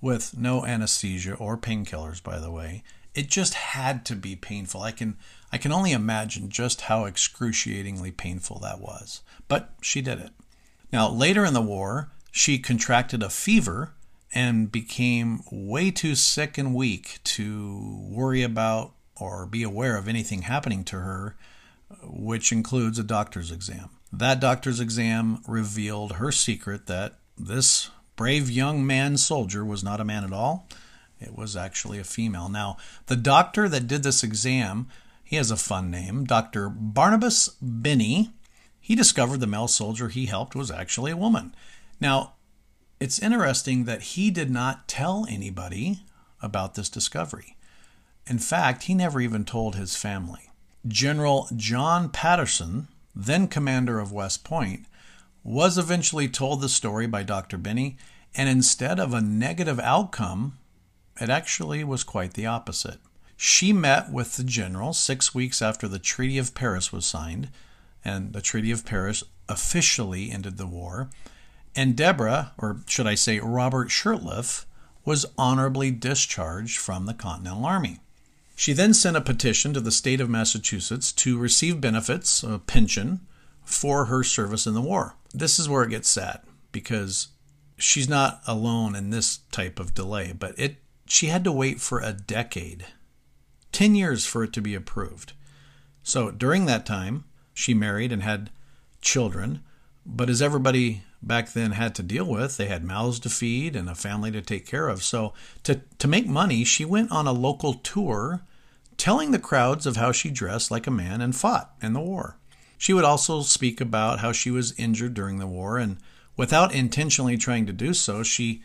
with 0.00 0.36
no 0.36 0.66
anesthesia 0.66 1.34
or 1.34 1.56
painkillers, 1.56 2.22
by 2.22 2.38
the 2.38 2.50
way, 2.50 2.82
it 3.14 3.28
just 3.28 3.54
had 3.54 4.04
to 4.06 4.16
be 4.16 4.36
painful. 4.36 4.82
I 4.82 4.92
can 4.92 5.16
I 5.52 5.58
can 5.58 5.72
only 5.72 5.92
imagine 5.92 6.48
just 6.48 6.82
how 6.82 7.04
excruciatingly 7.04 8.12
painful 8.12 8.58
that 8.60 8.80
was. 8.80 9.20
But 9.48 9.74
she 9.82 10.00
did 10.00 10.18
it. 10.18 10.30
Now, 10.92 11.10
later 11.10 11.44
in 11.44 11.54
the 11.54 11.60
war, 11.60 12.10
she 12.30 12.58
contracted 12.58 13.22
a 13.22 13.28
fever 13.28 13.92
and 14.34 14.72
became 14.72 15.42
way 15.50 15.90
too 15.90 16.14
sick 16.14 16.56
and 16.56 16.74
weak 16.74 17.20
to 17.24 17.98
worry 18.08 18.42
about 18.42 18.92
or 19.16 19.46
be 19.46 19.62
aware 19.62 19.96
of 19.96 20.08
anything 20.08 20.42
happening 20.42 20.84
to 20.84 20.96
her, 20.96 21.36
which 22.02 22.50
includes 22.50 22.98
a 22.98 23.04
doctor's 23.04 23.50
exam. 23.50 23.90
That 24.10 24.40
doctor's 24.40 24.80
exam 24.80 25.42
revealed 25.46 26.14
her 26.14 26.32
secret 26.32 26.86
that 26.86 27.14
this 27.36 27.90
brave 28.16 28.50
young 28.50 28.86
man 28.86 29.18
soldier 29.18 29.64
was 29.64 29.84
not 29.84 30.00
a 30.00 30.04
man 30.04 30.24
at 30.24 30.32
all. 30.32 30.66
It 31.22 31.36
was 31.36 31.56
actually 31.56 31.98
a 31.98 32.04
female. 32.04 32.48
Now, 32.48 32.76
the 33.06 33.16
doctor 33.16 33.68
that 33.68 33.86
did 33.86 34.02
this 34.02 34.22
exam, 34.22 34.88
he 35.22 35.36
has 35.36 35.50
a 35.50 35.56
fun 35.56 35.90
name, 35.90 36.24
Dr. 36.24 36.68
Barnabas 36.68 37.48
Binney. 37.48 38.30
He 38.80 38.94
discovered 38.94 39.40
the 39.40 39.46
male 39.46 39.68
soldier 39.68 40.08
he 40.08 40.26
helped 40.26 40.54
was 40.54 40.70
actually 40.70 41.12
a 41.12 41.16
woman. 41.16 41.54
Now, 42.00 42.34
it's 43.00 43.18
interesting 43.18 43.84
that 43.84 44.02
he 44.02 44.30
did 44.30 44.50
not 44.50 44.86
tell 44.88 45.26
anybody 45.28 46.00
about 46.40 46.74
this 46.74 46.88
discovery. 46.88 47.56
In 48.26 48.38
fact, 48.38 48.84
he 48.84 48.94
never 48.94 49.20
even 49.20 49.44
told 49.44 49.74
his 49.74 49.96
family. 49.96 50.50
General 50.86 51.48
John 51.56 52.08
Patterson, 52.08 52.88
then 53.14 53.48
commander 53.48 53.98
of 53.98 54.12
West 54.12 54.44
Point, 54.44 54.86
was 55.44 55.78
eventually 55.78 56.28
told 56.28 56.60
the 56.60 56.68
story 56.68 57.06
by 57.06 57.22
Dr. 57.22 57.58
Binney, 57.58 57.96
and 58.34 58.48
instead 58.48 58.98
of 59.00 59.12
a 59.12 59.20
negative 59.20 59.80
outcome, 59.80 60.58
it 61.20 61.30
actually 61.30 61.84
was 61.84 62.04
quite 62.04 62.34
the 62.34 62.46
opposite. 62.46 62.98
She 63.36 63.72
met 63.72 64.12
with 64.12 64.36
the 64.36 64.44
general 64.44 64.92
six 64.92 65.34
weeks 65.34 65.60
after 65.60 65.88
the 65.88 65.98
Treaty 65.98 66.38
of 66.38 66.54
Paris 66.54 66.92
was 66.92 67.04
signed, 67.04 67.50
and 68.04 68.32
the 68.32 68.40
Treaty 68.40 68.70
of 68.70 68.86
Paris 68.86 69.24
officially 69.48 70.30
ended 70.30 70.58
the 70.58 70.66
war. 70.66 71.10
And 71.74 71.96
Deborah, 71.96 72.52
or 72.58 72.80
should 72.86 73.06
I 73.06 73.14
say 73.14 73.40
Robert 73.40 73.88
Shurtleff, 73.88 74.66
was 75.04 75.26
honorably 75.36 75.90
discharged 75.90 76.78
from 76.78 77.06
the 77.06 77.14
Continental 77.14 77.64
Army. 77.64 77.98
She 78.54 78.72
then 78.72 78.94
sent 78.94 79.16
a 79.16 79.20
petition 79.20 79.74
to 79.74 79.80
the 79.80 79.90
state 79.90 80.20
of 80.20 80.30
Massachusetts 80.30 81.10
to 81.12 81.38
receive 81.38 81.80
benefits, 81.80 82.42
a 82.42 82.58
pension, 82.58 83.20
for 83.64 84.04
her 84.04 84.22
service 84.22 84.66
in 84.66 84.74
the 84.74 84.80
war. 84.80 85.14
This 85.32 85.58
is 85.58 85.68
where 85.68 85.82
it 85.82 85.90
gets 85.90 86.08
sad 86.08 86.40
because 86.70 87.28
she's 87.76 88.08
not 88.08 88.40
alone 88.46 88.94
in 88.94 89.10
this 89.10 89.38
type 89.50 89.80
of 89.80 89.94
delay, 89.94 90.32
but 90.32 90.56
it 90.58 90.76
she 91.12 91.26
had 91.26 91.44
to 91.44 91.52
wait 91.52 91.78
for 91.78 92.00
a 92.00 92.14
decade, 92.14 92.86
10 93.72 93.94
years 93.94 94.24
for 94.24 94.42
it 94.42 94.50
to 94.54 94.62
be 94.62 94.74
approved. 94.74 95.34
So 96.02 96.30
during 96.30 96.64
that 96.64 96.86
time, 96.86 97.24
she 97.52 97.74
married 97.74 98.12
and 98.12 98.22
had 98.22 98.48
children 99.02 99.62
But 100.06 100.30
as 100.30 100.40
everybody 100.40 101.02
back 101.22 101.52
then 101.52 101.72
had 101.72 101.94
to 101.96 102.02
deal 102.02 102.24
with, 102.24 102.56
they 102.56 102.64
had 102.64 102.82
mouths 102.82 103.20
to 103.20 103.28
feed 103.28 103.76
and 103.76 103.90
a 103.90 103.94
family 103.94 104.30
to 104.32 104.40
take 104.40 104.66
care 104.66 104.88
of. 104.88 105.04
So 105.04 105.34
to, 105.64 105.82
to 105.98 106.08
make 106.08 106.26
money, 106.26 106.64
she 106.64 106.86
went 106.86 107.12
on 107.12 107.26
a 107.26 107.32
local 107.32 107.74
tour 107.74 108.40
telling 108.96 109.30
the 109.32 109.38
crowds 109.38 109.86
of 109.86 109.96
how 109.96 110.12
she 110.12 110.30
dressed 110.30 110.70
like 110.70 110.86
a 110.86 110.90
man 110.90 111.20
and 111.20 111.36
fought 111.36 111.74
in 111.82 111.92
the 111.92 112.00
war. 112.00 112.38
She 112.78 112.94
would 112.94 113.04
also 113.04 113.42
speak 113.42 113.82
about 113.82 114.20
how 114.20 114.32
she 114.32 114.50
was 114.50 114.76
injured 114.78 115.14
during 115.14 115.38
the 115.38 115.46
war, 115.46 115.78
and 115.78 115.98
without 116.36 116.74
intentionally 116.74 117.36
trying 117.36 117.66
to 117.66 117.72
do 117.72 117.94
so, 117.94 118.22
she 118.24 118.62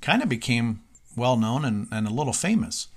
kind 0.00 0.22
of 0.22 0.28
became 0.28 0.82
well 1.16 1.36
known 1.36 1.64
and, 1.64 1.88
and 1.90 2.06
a 2.06 2.12
little 2.12 2.32
famous. 2.32 2.88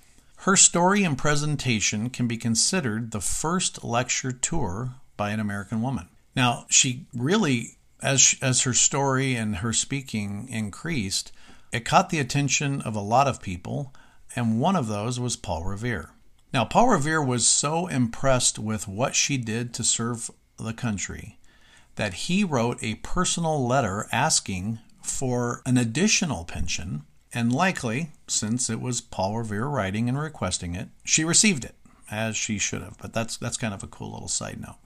Her 0.43 0.55
story 0.55 1.03
and 1.03 1.17
presentation 1.17 2.09
can 2.09 2.27
be 2.27 2.37
considered 2.37 3.11
the 3.11 3.21
first 3.21 3.83
lecture 3.83 4.31
tour 4.31 4.95
by 5.17 5.31
an 5.31 5.39
American 5.39 5.81
woman. 5.81 6.07
Now, 6.35 6.65
she 6.69 7.07
really, 7.13 7.77
as, 8.01 8.35
as 8.41 8.61
her 8.61 8.73
story 8.73 9.35
and 9.35 9.57
her 9.57 9.73
speaking 9.73 10.47
increased, 10.49 11.31
it 11.71 11.85
caught 11.85 12.09
the 12.09 12.19
attention 12.19 12.81
of 12.81 12.95
a 12.95 13.01
lot 13.01 13.27
of 13.27 13.41
people, 13.41 13.93
and 14.35 14.59
one 14.59 14.75
of 14.75 14.87
those 14.87 15.19
was 15.19 15.35
Paul 15.35 15.63
Revere. 15.63 16.11
Now, 16.53 16.65
Paul 16.65 16.89
Revere 16.89 17.23
was 17.23 17.47
so 17.47 17.87
impressed 17.87 18.57
with 18.57 18.87
what 18.87 19.15
she 19.15 19.37
did 19.37 19.73
to 19.73 19.83
serve 19.83 20.31
the 20.57 20.73
country 20.73 21.37
that 21.95 22.13
he 22.13 22.45
wrote 22.45 22.81
a 22.81 22.95
personal 22.95 23.67
letter 23.67 24.07
asking 24.11 24.79
for 25.01 25.61
an 25.65 25.77
additional 25.77 26.45
pension 26.45 27.03
and 27.33 27.53
likely, 27.53 28.11
since 28.27 28.69
it 28.69 28.81
was 28.81 29.01
Paul 29.01 29.37
Revere 29.37 29.65
writing 29.65 30.09
and 30.09 30.17
requesting 30.17 30.75
it, 30.75 30.89
she 31.03 31.23
received 31.23 31.63
it, 31.63 31.75
as 32.09 32.35
she 32.35 32.57
should 32.57 32.81
have. 32.81 32.97
But 32.97 33.13
that's 33.13 33.37
that's 33.37 33.57
kind 33.57 33.73
of 33.73 33.83
a 33.83 33.87
cool 33.87 34.11
little 34.11 34.27
side 34.27 34.59
note. 34.59 34.77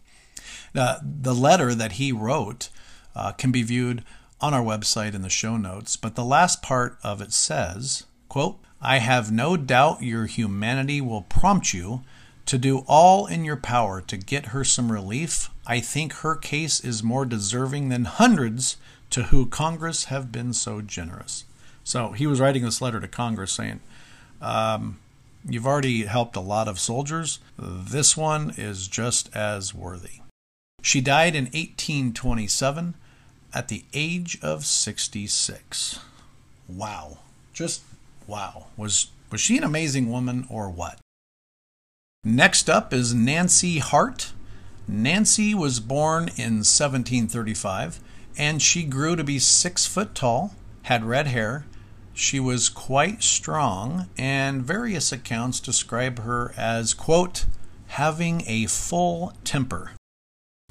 Uh, 0.75 0.99
the 1.03 1.35
letter 1.35 1.73
that 1.73 1.93
he 1.93 2.11
wrote 2.11 2.69
uh, 3.15 3.31
can 3.31 3.51
be 3.51 3.63
viewed 3.63 4.03
on 4.41 4.53
our 4.53 4.63
website 4.63 5.13
in 5.13 5.21
the 5.21 5.29
show 5.29 5.55
notes, 5.55 5.95
but 5.95 6.15
the 6.15 6.25
last 6.25 6.61
part 6.61 6.97
of 7.03 7.21
it 7.21 7.31
says, 7.31 8.03
quote, 8.27 8.57
I 8.81 8.97
have 8.97 9.31
no 9.31 9.55
doubt 9.55 10.03
your 10.03 10.25
humanity 10.25 10.99
will 10.99 11.21
prompt 11.21 11.73
you 11.73 12.01
to 12.45 12.57
do 12.57 12.79
all 12.87 13.25
in 13.25 13.45
your 13.45 13.55
power 13.55 14.01
to 14.01 14.17
get 14.17 14.47
her 14.47 14.65
some 14.65 14.91
relief. 14.91 15.49
I 15.65 15.79
think 15.79 16.11
her 16.15 16.35
case 16.35 16.81
is 16.81 17.01
more 17.01 17.25
deserving 17.25 17.87
than 17.87 18.03
hundreds 18.03 18.75
to 19.11 19.23
who 19.23 19.45
Congress 19.45 20.05
have 20.05 20.31
been 20.31 20.51
so 20.51 20.81
generous. 20.81 21.45
So 21.83 22.11
he 22.11 22.27
was 22.27 22.39
writing 22.39 22.63
this 22.63 22.81
letter 22.81 22.99
to 22.99 23.07
Congress 23.07 23.51
saying, 23.51 23.81
um, 24.41 24.99
You've 25.45 25.67
already 25.67 26.05
helped 26.05 26.37
a 26.37 26.41
lot 26.41 26.69
of 26.69 26.79
soldiers. 26.79 27.39
This 27.57 28.15
one 28.15 28.53
is 28.55 28.87
just 28.87 29.35
as 29.35 29.73
worthy. 29.73 30.21
She 30.81 31.01
died 31.01 31.35
in 31.35 31.45
1827 31.45 32.95
at 33.53 33.67
the 33.67 33.83
age 33.93 34.39
of 34.41 34.65
66. 34.65 35.99
Wow. 36.69 37.17
Just 37.53 37.81
wow. 38.25 38.67
Was 38.77 39.07
was 39.29 39.41
she 39.41 39.57
an 39.57 39.63
amazing 39.63 40.09
woman 40.09 40.45
or 40.49 40.69
what? 40.69 40.99
Next 42.23 42.69
up 42.69 42.93
is 42.93 43.13
Nancy 43.13 43.79
Hart. 43.79 44.31
Nancy 44.87 45.53
was 45.53 45.79
born 45.79 46.29
in 46.37 46.63
1735 46.63 47.99
and 48.37 48.61
she 48.61 48.83
grew 48.83 49.15
to 49.15 49.23
be 49.23 49.39
six 49.39 49.85
foot 49.85 50.15
tall, 50.15 50.55
had 50.83 51.03
red 51.03 51.27
hair, 51.27 51.65
she 52.13 52.39
was 52.39 52.69
quite 52.69 53.23
strong, 53.23 54.07
and 54.17 54.63
various 54.63 55.11
accounts 55.11 55.59
describe 55.59 56.19
her 56.19 56.53
as, 56.55 56.93
quote, 56.93 57.45
having 57.87 58.43
a 58.47 58.67
full 58.67 59.33
temper. 59.43 59.91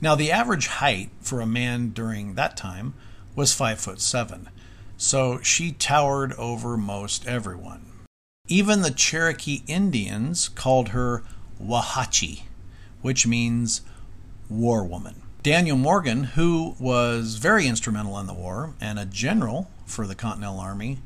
Now, 0.00 0.14
the 0.14 0.32
average 0.32 0.66
height 0.66 1.10
for 1.20 1.40
a 1.40 1.46
man 1.46 1.90
during 1.90 2.34
that 2.34 2.56
time 2.56 2.94
was 3.34 3.54
five 3.54 3.80
foot 3.80 4.00
seven, 4.00 4.48
so 4.96 5.40
she 5.40 5.72
towered 5.72 6.32
over 6.34 6.76
most 6.76 7.26
everyone. 7.26 7.86
Even 8.48 8.82
the 8.82 8.90
Cherokee 8.90 9.62
Indians 9.66 10.48
called 10.48 10.88
her 10.88 11.22
Wahachi, 11.62 12.42
which 13.00 13.26
means 13.26 13.82
war 14.48 14.84
woman. 14.84 15.22
Daniel 15.42 15.76
Morgan, 15.76 16.24
who 16.24 16.76
was 16.78 17.36
very 17.36 17.66
instrumental 17.66 18.18
in 18.18 18.26
the 18.26 18.34
war 18.34 18.74
and 18.80 18.98
a 18.98 19.04
general 19.04 19.70
for 19.86 20.06
the 20.06 20.14
Continental 20.14 20.60
Army, 20.60 20.98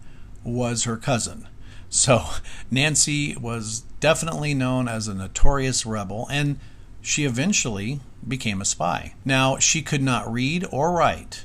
was 0.46 0.84
her 0.84 0.96
cousin. 0.96 1.48
So 1.88 2.24
Nancy 2.70 3.36
was 3.36 3.80
definitely 4.00 4.54
known 4.54 4.88
as 4.88 5.08
a 5.08 5.14
notorious 5.14 5.84
rebel, 5.84 6.26
and 6.30 6.58
she 7.00 7.24
eventually 7.24 8.00
became 8.26 8.60
a 8.60 8.64
spy. 8.64 9.14
Now, 9.24 9.58
she 9.58 9.82
could 9.82 10.02
not 10.02 10.30
read 10.30 10.66
or 10.70 10.92
write, 10.92 11.44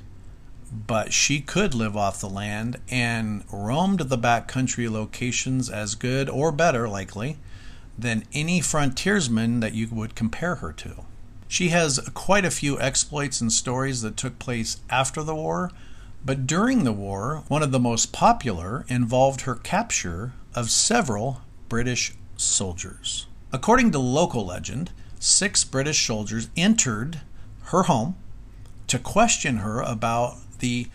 but 0.72 1.14
she 1.14 1.42
could 1.42 1.74
live 1.74 1.96
off 1.98 2.22
the 2.22 2.30
land 2.30 2.80
and 2.90 3.44
roamed 3.52 4.00
the 4.02 4.18
backcountry 4.18 4.90
locations 4.90 5.70
as 5.70 5.96
good 5.96 6.30
or 6.30 6.52
better, 6.52 6.88
likely, 6.88 7.38
than 7.98 8.24
any 8.34 8.62
frontiersman 8.62 9.60
that 9.60 9.74
you 9.74 9.88
would 9.92 10.16
compare 10.16 10.56
her 10.56 10.72
to. 10.74 11.06
She 11.48 11.70
has 11.70 12.00
quite 12.14 12.46
a 12.46 12.52
few 12.52 12.80
exploits 12.80 13.42
and 13.42 13.52
stories 13.52 14.02
that 14.02 14.16
took 14.16 14.40
place 14.40 14.78
after 14.90 15.22
the 15.22 15.36
war, 15.36 15.72
but 16.24 16.46
during 16.46 16.84
the 16.84 16.94
war, 16.94 17.44
one 17.48 17.64
of 17.64 17.72
the 17.72 17.80
most 17.80 18.12
popular 18.12 18.86
involved 18.88 19.42
her 19.42 19.56
capture 19.56 20.34
of 20.54 20.70
several 20.70 21.42
British 21.70 22.14
soldiers. 22.38 23.28
According 23.52 23.92
to 23.92 24.00
local 24.00 24.46
legend, 24.46 24.92
six 25.20 25.64
British 25.64 26.06
soldiers 26.06 26.50
entered 26.56 27.22
her 27.66 27.84
home 27.84 28.16
to 28.88 29.00
question 29.00 29.58
her 29.58 29.82
about 29.82 30.38
the 30.60 30.88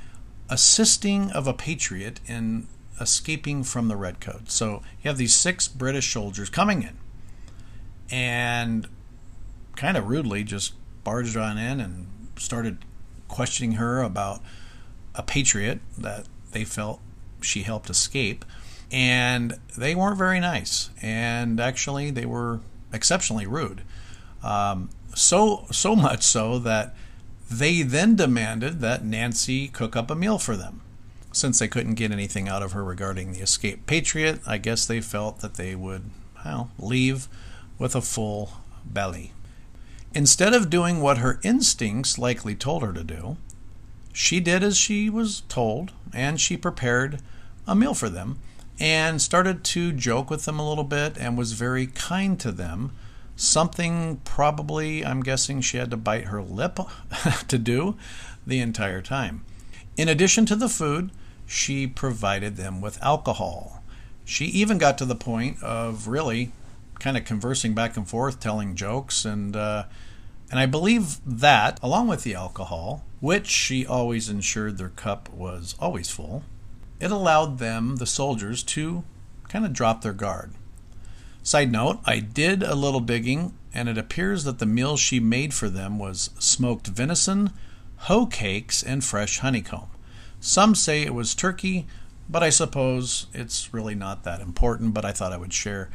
assisting 0.49 1.31
of 1.33 1.47
a 1.47 1.55
patriot 1.55 2.21
in 2.27 2.67
escaping 3.01 3.65
from 3.65 3.89
the 3.89 3.97
redcoats. 3.97 4.55
So 4.55 4.83
you 5.03 5.09
have 5.09 5.19
these 5.19 5.35
six 5.35 5.69
British 5.69 6.13
soldiers 6.13 6.49
coming 6.49 6.83
in 6.83 6.97
and 8.11 8.89
kind 9.75 9.97
of 9.97 10.09
rudely 10.09 10.45
just 10.45 10.75
barged 11.05 11.37
on 11.37 11.59
in 11.59 11.81
and 11.81 12.07
started 12.37 12.85
questioning 13.29 13.73
her 13.73 14.03
about 14.03 14.41
a 15.17 15.23
patriot 15.23 15.81
that 15.99 16.27
they 16.53 16.65
felt 16.65 17.01
she 17.41 17.63
helped 17.63 17.91
escape. 17.91 18.45
And 18.91 19.55
they 19.77 19.95
weren't 19.95 20.19
very 20.19 20.39
nice. 20.39 20.91
And 21.03 21.59
actually, 21.59 22.11
they 22.11 22.27
were 22.27 22.61
exceptionally 22.93 23.47
rude. 23.47 23.83
Um, 24.43 24.91
so, 25.15 25.67
so 25.73 25.97
much 25.97 26.23
so 26.23 26.59
that 26.61 26.95
they 27.51 27.83
then 27.83 28.17
demanded 28.17 28.81
that 28.81 29.05
Nancy 29.05 29.69
cook 29.69 29.97
up 29.97 30.11
a 30.11 30.15
meal 30.15 30.39
for 30.39 30.57
them. 30.57 30.83
Since 31.33 31.59
they 31.59 31.69
couldn't 31.69 31.95
get 31.95 32.13
anything 32.13 32.49
out 32.49 32.63
of 32.63 32.73
her 32.73 32.83
regarding 32.83 33.33
the 33.33 33.41
escaped 33.41 33.87
patriot, 33.87 34.41
I 34.47 34.59
guess 34.59 34.87
they 34.87 35.01
felt 35.01 35.41
that 35.41 35.55
they 35.55 35.75
would 35.75 36.11
well, 36.45 36.71
leave 36.79 37.29
with 37.79 37.95
a 37.95 38.01
full 38.01 38.53
belly. 38.85 39.33
Instead 40.15 40.55
of 40.55 40.71
doing 40.71 41.01
what 41.01 41.19
her 41.19 41.41
instincts 41.43 42.19
likely 42.19 42.55
told 42.55 42.83
her 42.83 42.93
to 42.93 43.05
do, 43.05 43.37
she 44.17 44.41
did 44.41 44.65
as 44.65 44.79
she 44.79 45.11
was 45.11 45.43
told, 45.43 45.93
and 46.11 46.41
she 46.41 46.57
prepared 46.57 47.21
a 47.67 47.75
meal 47.75 47.93
for 47.93 48.09
them 48.09 48.39
and 48.81 49.21
started 49.21 49.63
to 49.63 49.93
joke 49.93 50.31
with 50.31 50.47
them 50.47 50.59
a 50.59 50.67
little 50.67 50.85
bit 50.85 51.19
and 51.19 51.37
was 51.37 51.53
very 51.53 51.87
kind 51.87 52.41
to 52.41 52.51
them. 52.51 52.93
Something 53.37 54.23
probably, 54.25 55.05
I'm 55.05 55.23
guessing, 55.23 55.61
she 55.61 55.77
had 55.77 55.91
to 55.91 55.99
bite 55.99 56.25
her 56.25 56.41
lip 56.41 56.79
to 57.49 57.59
do 57.59 57.99
the 58.47 58.59
entire 58.59 59.03
time. 59.03 59.45
In 59.99 60.09
addition 60.09 60.47
to 60.47 60.57
the 60.57 60.71
food, 60.71 61.11
she 61.45 61.87
provided 61.87 62.57
them 62.57 62.81
with 62.81 63.03
alcohol. 63.03 63.83
She 64.25 64.47
even 64.47 64.79
got 64.79 64.97
to 64.97 65.05
the 65.05 65.15
point 65.15 65.63
of 65.63 66.09
really 66.09 66.53
kind 67.01 67.19
of 67.19 67.27
conversing 67.27 67.75
back 67.75 67.99
and 67.99 68.09
forth, 68.09 68.41
telling 68.41 68.77
jokes, 68.77 69.27
and 69.27 69.55
uh, 69.55 69.85
and 70.51 70.61
I 70.61 70.67
believe 70.67 71.19
that, 71.27 71.81
along 71.83 72.09
with 72.09 72.23
the 72.23 72.35
alcohol, 72.35 73.05
which 73.21 73.49
she 73.49 73.87
always 73.87 74.29
ensured 74.29 74.79
their 74.79 74.91
cup 74.91 75.29
was 75.31 75.75
always 75.81 76.11
full, 76.11 76.45
it 77.01 77.11
allowed 77.11 77.59
them, 77.59 77.97
the 77.97 78.07
soldiers, 78.07 78.63
to 78.63 79.05
kind 79.49 79.65
of 79.65 79.73
drop 79.73 80.03
their 80.03 80.13
guard. 80.13 80.53
Side 81.43 81.71
note, 81.71 82.01
I 82.05 82.21
did 82.21 82.63
a 82.63 82.75
little 82.75 83.01
digging, 83.01 83.55
and 83.73 83.89
it 83.89 83.99
appears 83.99 84.45
that 84.45 84.59
the 84.59 84.67
meal 84.67 84.97
she 84.97 85.21
made 85.21 85.55
for 85.55 85.69
them 85.69 85.99
was 85.99 86.31
smoked 86.39 86.89
venison, 86.89 87.53
hoe 87.97 88.27
cakes, 88.27 88.83
and 88.83 89.05
fresh 89.05 89.39
honeycomb. 89.39 89.89
Some 90.41 90.75
say 90.75 91.03
it 91.03 91.15
was 91.15 91.35
turkey, 91.35 91.87
but 92.29 92.43
I 92.43 92.51
suppose 92.51 93.27
it's 93.33 93.73
really 93.73 93.95
not 93.95 94.25
that 94.25 94.41
important, 94.41 94.95
but 94.95 95.05
I 95.05 95.13
thought 95.13 95.33
I 95.33 95.37
would 95.37 95.53
share 95.53 95.91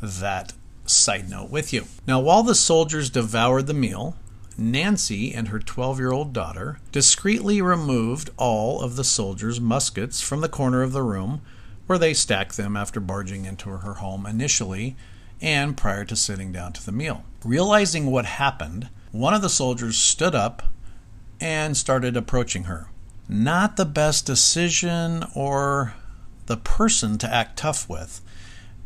that 0.00 0.52
side 0.86 1.28
note 1.28 1.50
with 1.50 1.72
you. 1.72 1.86
Now, 2.06 2.20
while 2.20 2.42
the 2.42 2.54
soldiers 2.54 3.10
devoured 3.10 3.66
the 3.66 3.74
meal, 3.74 4.16
Nancy 4.56 5.34
and 5.34 5.48
her 5.48 5.58
12 5.58 5.98
year 5.98 6.12
old 6.12 6.32
daughter 6.32 6.78
discreetly 6.92 7.60
removed 7.60 8.30
all 8.36 8.80
of 8.80 8.96
the 8.96 9.04
soldiers' 9.04 9.60
muskets 9.60 10.20
from 10.20 10.40
the 10.40 10.48
corner 10.48 10.82
of 10.82 10.92
the 10.92 11.02
room 11.02 11.40
where 11.86 11.98
they 11.98 12.14
stacked 12.14 12.56
them 12.56 12.76
after 12.76 13.00
barging 13.00 13.44
into 13.44 13.68
her 13.68 13.94
home 13.94 14.26
initially 14.26 14.96
and 15.40 15.76
prior 15.76 16.04
to 16.04 16.16
sitting 16.16 16.52
down 16.52 16.72
to 16.72 16.84
the 16.84 16.92
meal. 16.92 17.24
Realizing 17.44 18.10
what 18.10 18.24
happened, 18.24 18.88
one 19.12 19.34
of 19.34 19.42
the 19.42 19.48
soldiers 19.48 19.98
stood 19.98 20.34
up 20.34 20.62
and 21.40 21.76
started 21.76 22.16
approaching 22.16 22.64
her. 22.64 22.88
Not 23.28 23.76
the 23.76 23.84
best 23.84 24.24
decision 24.24 25.24
or 25.34 25.94
the 26.46 26.56
person 26.56 27.18
to 27.18 27.32
act 27.32 27.58
tough 27.58 27.88
with, 27.88 28.20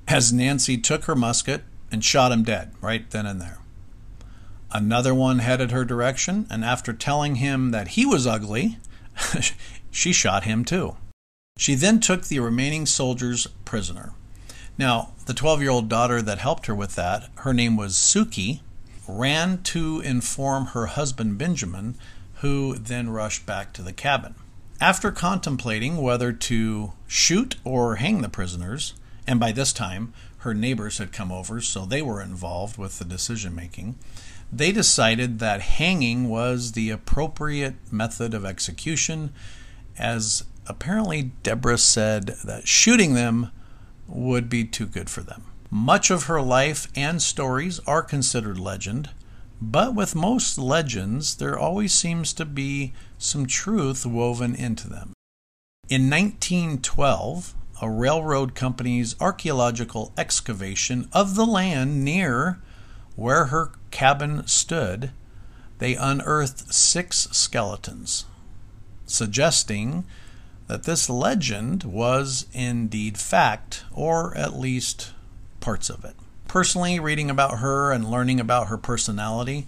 as 0.06 0.32
Nancy 0.32 0.78
took 0.78 1.04
her 1.04 1.14
musket 1.14 1.62
and 1.90 2.05
shot 2.05 2.33
him 2.33 2.42
dead 2.42 2.72
right 2.81 3.11
then 3.11 3.27
and 3.27 3.40
there. 3.40 3.59
Another 4.70 5.14
one 5.14 5.38
headed 5.38 5.70
her 5.70 5.85
direction, 5.85 6.46
and 6.51 6.64
after 6.64 6.92
telling 6.92 7.37
him 7.37 7.70
that 7.70 7.88
he 7.88 8.05
was 8.05 8.27
ugly, 8.27 8.79
she 9.90 10.12
shot 10.12 10.44
him 10.44 10.64
too. 10.64 10.96
She 11.57 11.74
then 11.74 12.01
took 12.01 12.24
the 12.24 12.40
remaining 12.40 12.87
soldiers 12.87 13.46
prisoner. 13.64 14.12
Now, 14.77 15.14
the 15.27 15.35
12 15.35 15.61
year 15.61 15.70
old 15.70 15.88
daughter 15.88 16.22
that 16.22 16.38
helped 16.38 16.66
her 16.66 16.74
with 16.74 16.94
that, 16.94 17.31
her 17.37 17.53
name 17.53 17.77
was 17.77 17.94
Suki, 17.94 18.61
ran 19.09 19.62
to 19.64 20.01
inform 20.01 20.66
her 20.66 20.87
husband 20.87 21.38
Benjamin, 21.38 21.96
who 22.37 22.77
then 22.77 23.11
rushed 23.11 23.46
back 23.46 23.72
to 23.72 23.83
the 23.83 23.92
cabin. 23.92 24.35
After 24.81 25.11
contemplating 25.11 25.96
whether 25.96 26.33
to 26.33 26.92
shoot 27.09 27.57
or 27.64 27.96
hang 27.96 28.20
the 28.20 28.29
prisoners, 28.29 28.94
and 29.28 29.38
by 29.38 29.52
this 29.52 29.72
time 29.74 30.14
her 30.38 30.54
neighbors 30.54 30.98
had 30.98 31.12
come 31.12 31.30
over, 31.30 31.60
so 31.60 31.84
they 31.84 32.00
were 32.00 32.22
involved 32.22 32.78
with 32.78 32.98
the 32.98 33.04
decision 33.04 33.54
making, 33.54 33.96
they 34.50 34.72
decided 34.72 35.38
that 35.38 35.60
hanging 35.60 36.30
was 36.30 36.72
the 36.72 36.88
appropriate 36.88 37.74
method 37.92 38.32
of 38.32 38.46
execution, 38.46 39.32
as 39.98 40.44
apparently 40.66 41.32
Deborah 41.42 41.76
said 41.76 42.36
that 42.44 42.66
shooting 42.66 43.12
them 43.12 43.50
would 44.06 44.48
be 44.48 44.64
too 44.64 44.86
good 44.86 45.10
for 45.10 45.20
them. 45.20 45.44
Much 45.70 46.10
of 46.10 46.24
her 46.24 46.40
life 46.40 46.88
and 46.96 47.20
stories 47.20 47.78
are 47.80 48.02
considered 48.02 48.58
legend, 48.58 49.10
but 49.60 49.94
with 49.94 50.14
most 50.14 50.56
legends, 50.56 51.36
there 51.36 51.58
always 51.58 51.92
seems 51.92 52.32
to 52.32 52.46
be 52.46 52.94
some 53.18 53.44
truth 53.44 54.06
woven 54.06 54.54
into 54.54 54.88
them. 54.88 55.12
In 55.90 56.08
1912, 56.08 57.54
a 57.80 57.90
railroad 57.90 58.54
company's 58.54 59.14
archaeological 59.20 60.12
excavation 60.16 61.08
of 61.12 61.34
the 61.34 61.46
land 61.46 62.04
near 62.04 62.58
where 63.16 63.46
her 63.46 63.72
cabin 63.90 64.46
stood, 64.46 65.10
they 65.78 65.94
unearthed 65.94 66.72
six 66.72 67.28
skeletons, 67.32 68.24
suggesting 69.06 70.04
that 70.66 70.84
this 70.84 71.08
legend 71.08 71.84
was 71.84 72.46
indeed 72.52 73.16
fact, 73.16 73.84
or 73.92 74.36
at 74.36 74.58
least 74.58 75.12
parts 75.60 75.88
of 75.88 76.04
it. 76.04 76.14
Personally, 76.46 77.00
reading 77.00 77.30
about 77.30 77.58
her 77.58 77.92
and 77.92 78.10
learning 78.10 78.40
about 78.40 78.68
her 78.68 78.78
personality, 78.78 79.66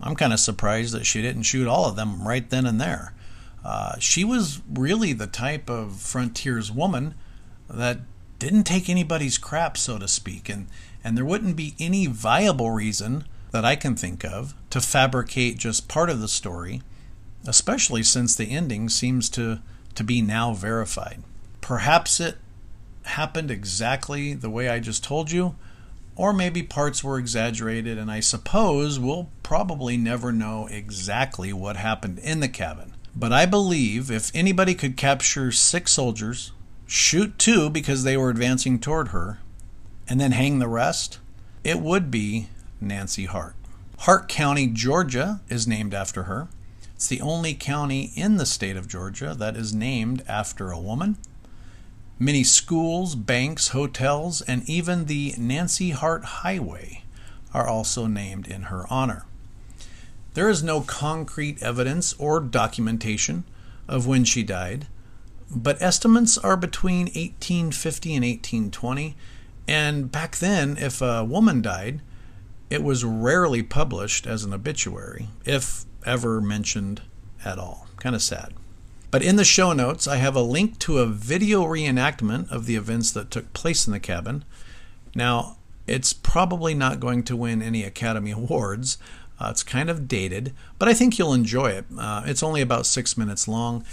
I'm 0.00 0.16
kind 0.16 0.32
of 0.32 0.40
surprised 0.40 0.92
that 0.94 1.06
she 1.06 1.22
didn't 1.22 1.44
shoot 1.44 1.68
all 1.68 1.86
of 1.86 1.96
them 1.96 2.26
right 2.26 2.48
then 2.48 2.66
and 2.66 2.80
there. 2.80 3.14
Uh, 3.64 3.98
she 3.98 4.24
was 4.24 4.60
really 4.68 5.12
the 5.12 5.26
type 5.26 5.70
of 5.70 6.00
frontiers 6.00 6.72
woman 6.72 7.14
that 7.72 8.00
didn't 8.38 8.64
take 8.64 8.88
anybody's 8.88 9.38
crap, 9.38 9.76
so 9.76 9.98
to 9.98 10.08
speak, 10.08 10.48
and, 10.48 10.66
and 11.02 11.16
there 11.16 11.24
wouldn't 11.24 11.56
be 11.56 11.74
any 11.78 12.06
viable 12.06 12.70
reason 12.70 13.24
that 13.50 13.64
I 13.64 13.76
can 13.76 13.94
think 13.94 14.24
of 14.24 14.54
to 14.70 14.80
fabricate 14.80 15.58
just 15.58 15.88
part 15.88 16.10
of 16.10 16.20
the 16.20 16.28
story, 16.28 16.82
especially 17.46 18.02
since 18.02 18.34
the 18.34 18.50
ending 18.50 18.88
seems 18.88 19.28
to, 19.30 19.60
to 19.94 20.04
be 20.04 20.22
now 20.22 20.54
verified. 20.54 21.22
Perhaps 21.60 22.18
it 22.18 22.38
happened 23.04 23.50
exactly 23.50 24.34
the 24.34 24.50
way 24.50 24.68
I 24.68 24.80
just 24.80 25.04
told 25.04 25.30
you, 25.30 25.54
or 26.16 26.32
maybe 26.32 26.62
parts 26.62 27.02
were 27.02 27.18
exaggerated, 27.18 27.98
and 27.98 28.10
I 28.10 28.20
suppose 28.20 28.98
we'll 28.98 29.30
probably 29.42 29.96
never 29.96 30.32
know 30.32 30.66
exactly 30.66 31.52
what 31.52 31.76
happened 31.76 32.18
in 32.18 32.40
the 32.40 32.48
cabin. 32.48 32.94
But 33.14 33.32
I 33.32 33.46
believe 33.46 34.10
if 34.10 34.30
anybody 34.34 34.74
could 34.74 34.96
capture 34.96 35.52
six 35.52 35.92
soldiers, 35.92 36.52
shoot 36.86 37.38
two 37.38 37.70
because 37.70 38.04
they 38.04 38.16
were 38.16 38.30
advancing 38.30 38.78
toward 38.78 39.08
her, 39.08 39.38
and 40.08 40.20
then 40.20 40.32
hang 40.32 40.58
the 40.58 40.68
rest, 40.68 41.18
it 41.64 41.80
would 41.80 42.10
be 42.10 42.48
Nancy 42.80 43.26
Hart. 43.26 43.54
Hart 44.00 44.28
County, 44.28 44.66
Georgia 44.66 45.40
is 45.48 45.66
named 45.66 45.94
after 45.94 46.24
her. 46.24 46.48
It's 46.94 47.06
the 47.06 47.20
only 47.20 47.54
county 47.54 48.12
in 48.14 48.36
the 48.36 48.46
state 48.46 48.76
of 48.76 48.88
Georgia 48.88 49.34
that 49.38 49.56
is 49.56 49.74
named 49.74 50.22
after 50.28 50.70
a 50.70 50.80
woman. 50.80 51.16
Many 52.18 52.44
schools, 52.44 53.14
banks, 53.14 53.68
hotels, 53.68 54.40
and 54.42 54.68
even 54.68 55.06
the 55.06 55.34
Nancy 55.38 55.90
Hart 55.90 56.24
Highway 56.24 57.02
are 57.54 57.66
also 57.66 58.06
named 58.06 58.46
in 58.46 58.62
her 58.62 58.86
honor. 58.90 59.24
There 60.34 60.48
is 60.48 60.62
no 60.62 60.80
concrete 60.80 61.62
evidence 61.62 62.14
or 62.14 62.40
documentation 62.40 63.44
of 63.88 64.06
when 64.06 64.24
she 64.24 64.42
died, 64.42 64.86
but 65.54 65.80
estimates 65.80 66.38
are 66.38 66.56
between 66.56 67.06
1850 67.06 68.14
and 68.14 68.24
1820. 68.24 69.16
And 69.68 70.10
back 70.10 70.36
then, 70.36 70.76
if 70.78 71.00
a 71.00 71.24
woman 71.24 71.62
died, 71.62 72.00
it 72.70 72.82
was 72.82 73.04
rarely 73.04 73.62
published 73.62 74.26
as 74.26 74.44
an 74.44 74.54
obituary, 74.54 75.28
if 75.44 75.84
ever 76.04 76.40
mentioned 76.40 77.02
at 77.44 77.58
all. 77.58 77.86
Kind 77.98 78.14
of 78.14 78.22
sad. 78.22 78.54
But 79.10 79.22
in 79.22 79.36
the 79.36 79.44
show 79.44 79.72
notes, 79.74 80.08
I 80.08 80.16
have 80.16 80.34
a 80.34 80.42
link 80.42 80.78
to 80.80 80.98
a 80.98 81.06
video 81.06 81.64
reenactment 81.64 82.50
of 82.50 82.64
the 82.64 82.76
events 82.76 83.10
that 83.12 83.30
took 83.30 83.52
place 83.52 83.86
in 83.86 83.92
the 83.92 84.00
cabin. 84.00 84.44
Now, 85.14 85.58
it's 85.86 86.14
probably 86.14 86.74
not 86.74 86.98
going 86.98 87.22
to 87.24 87.36
win 87.36 87.60
any 87.60 87.84
Academy 87.84 88.30
Awards. 88.32 88.96
Uh, 89.38 89.48
it's 89.50 89.62
kind 89.62 89.90
of 89.90 90.08
dated, 90.08 90.54
but 90.78 90.88
I 90.88 90.94
think 90.94 91.18
you'll 91.18 91.34
enjoy 91.34 91.72
it. 91.72 91.84
Uh, 91.98 92.22
it's 92.24 92.42
only 92.42 92.62
about 92.62 92.86
six 92.86 93.18
minutes 93.18 93.46
long. 93.46 93.84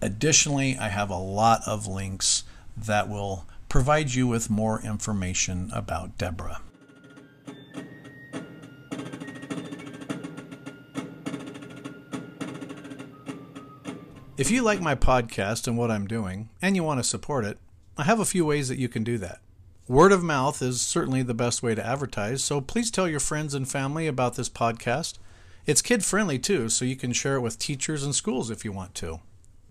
Additionally, 0.00 0.76
I 0.78 0.88
have 0.88 1.10
a 1.10 1.16
lot 1.16 1.62
of 1.66 1.86
links 1.86 2.44
that 2.76 3.08
will 3.08 3.46
provide 3.68 4.14
you 4.14 4.26
with 4.26 4.48
more 4.48 4.80
information 4.80 5.70
about 5.74 6.16
Deborah. 6.16 6.60
If 14.36 14.52
you 14.52 14.62
like 14.62 14.80
my 14.80 14.94
podcast 14.94 15.66
and 15.66 15.76
what 15.76 15.90
I'm 15.90 16.06
doing, 16.06 16.48
and 16.62 16.76
you 16.76 16.84
want 16.84 17.00
to 17.00 17.04
support 17.04 17.44
it, 17.44 17.58
I 17.96 18.04
have 18.04 18.20
a 18.20 18.24
few 18.24 18.46
ways 18.46 18.68
that 18.68 18.78
you 18.78 18.88
can 18.88 19.02
do 19.02 19.18
that. 19.18 19.40
Word 19.88 20.12
of 20.12 20.22
mouth 20.22 20.62
is 20.62 20.80
certainly 20.80 21.22
the 21.22 21.34
best 21.34 21.60
way 21.60 21.74
to 21.74 21.84
advertise, 21.84 22.44
so 22.44 22.60
please 22.60 22.92
tell 22.92 23.08
your 23.08 23.18
friends 23.18 23.52
and 23.52 23.68
family 23.68 24.06
about 24.06 24.36
this 24.36 24.48
podcast. 24.48 25.18
It's 25.66 25.82
kid 25.82 26.04
friendly 26.04 26.38
too, 26.38 26.68
so 26.68 26.84
you 26.84 26.94
can 26.94 27.12
share 27.12 27.34
it 27.34 27.40
with 27.40 27.58
teachers 27.58 28.04
and 28.04 28.14
schools 28.14 28.48
if 28.48 28.64
you 28.64 28.70
want 28.70 28.94
to. 28.96 29.18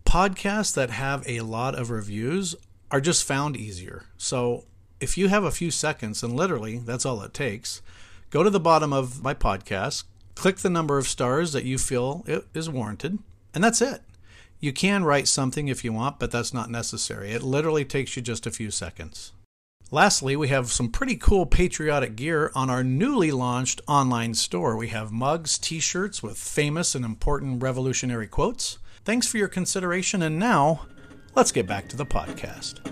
Podcasts 0.08 0.74
that 0.74 0.90
have 0.90 1.22
a 1.28 1.42
lot 1.42 1.78
of 1.78 1.90
reviews 1.90 2.56
are 2.90 3.02
just 3.02 3.26
found 3.26 3.58
easier. 3.58 4.06
So 4.16 4.64
if 5.02 5.18
you 5.18 5.28
have 5.28 5.44
a 5.44 5.52
few 5.52 5.70
seconds, 5.70 6.24
and 6.24 6.34
literally 6.34 6.78
that's 6.78 7.06
all 7.06 7.22
it 7.24 7.34
takes, 7.34 7.82
go 8.30 8.42
to 8.42 8.50
the 8.50 8.58
bottom 8.58 8.94
of 8.94 9.22
my 9.22 9.34
podcast, 9.34 10.06
click 10.34 10.60
the 10.60 10.70
number 10.70 10.98
of 10.98 11.10
stars 11.10 11.52
that 11.52 11.66
you 11.66 11.78
feel 11.78 12.24
it 12.26 12.48
is 12.54 12.70
warranted, 12.70 13.20
and 13.54 13.62
that's 13.62 13.82
it. 13.82 14.02
You 14.62 14.72
can 14.72 15.04
write 15.04 15.28
something 15.28 15.68
if 15.68 15.84
you 15.84 15.92
want, 15.92 16.20
but 16.20 16.32
that's 16.32 16.54
not 16.54 16.72
necessary. 16.72 17.34
It 17.34 17.44
literally 17.44 17.84
takes 17.84 18.16
you 18.16 18.22
just 18.22 18.48
a 18.48 18.52
few 18.52 18.72
seconds. 18.72 19.34
Lastly, 19.92 20.38
we 20.38 20.48
have 20.48 20.72
some 20.72 20.90
pretty 20.90 21.18
cool 21.18 21.46
patriotic 21.46 22.16
gear 22.16 22.50
on 22.56 22.70
our 22.70 22.84
newly 22.84 23.32
launched 23.32 23.82
online 23.90 24.36
store. 24.36 24.78
We 24.78 24.88
have 24.88 25.12
mugs, 25.12 25.58
t 25.58 25.82
shirts 25.82 26.24
with 26.24 26.38
famous 26.38 26.96
and 26.96 27.04
important 27.04 27.62
revolutionary 27.62 28.28
quotes. 28.28 28.78
Thanks 29.08 29.26
for 29.26 29.38
your 29.38 29.48
consideration, 29.48 30.22
and 30.22 30.38
now 30.38 30.82
let's 31.34 31.54
get 31.54 31.66
back 31.66 31.88
to 31.88 31.96
the 31.96 32.06
podcast. 32.06 32.84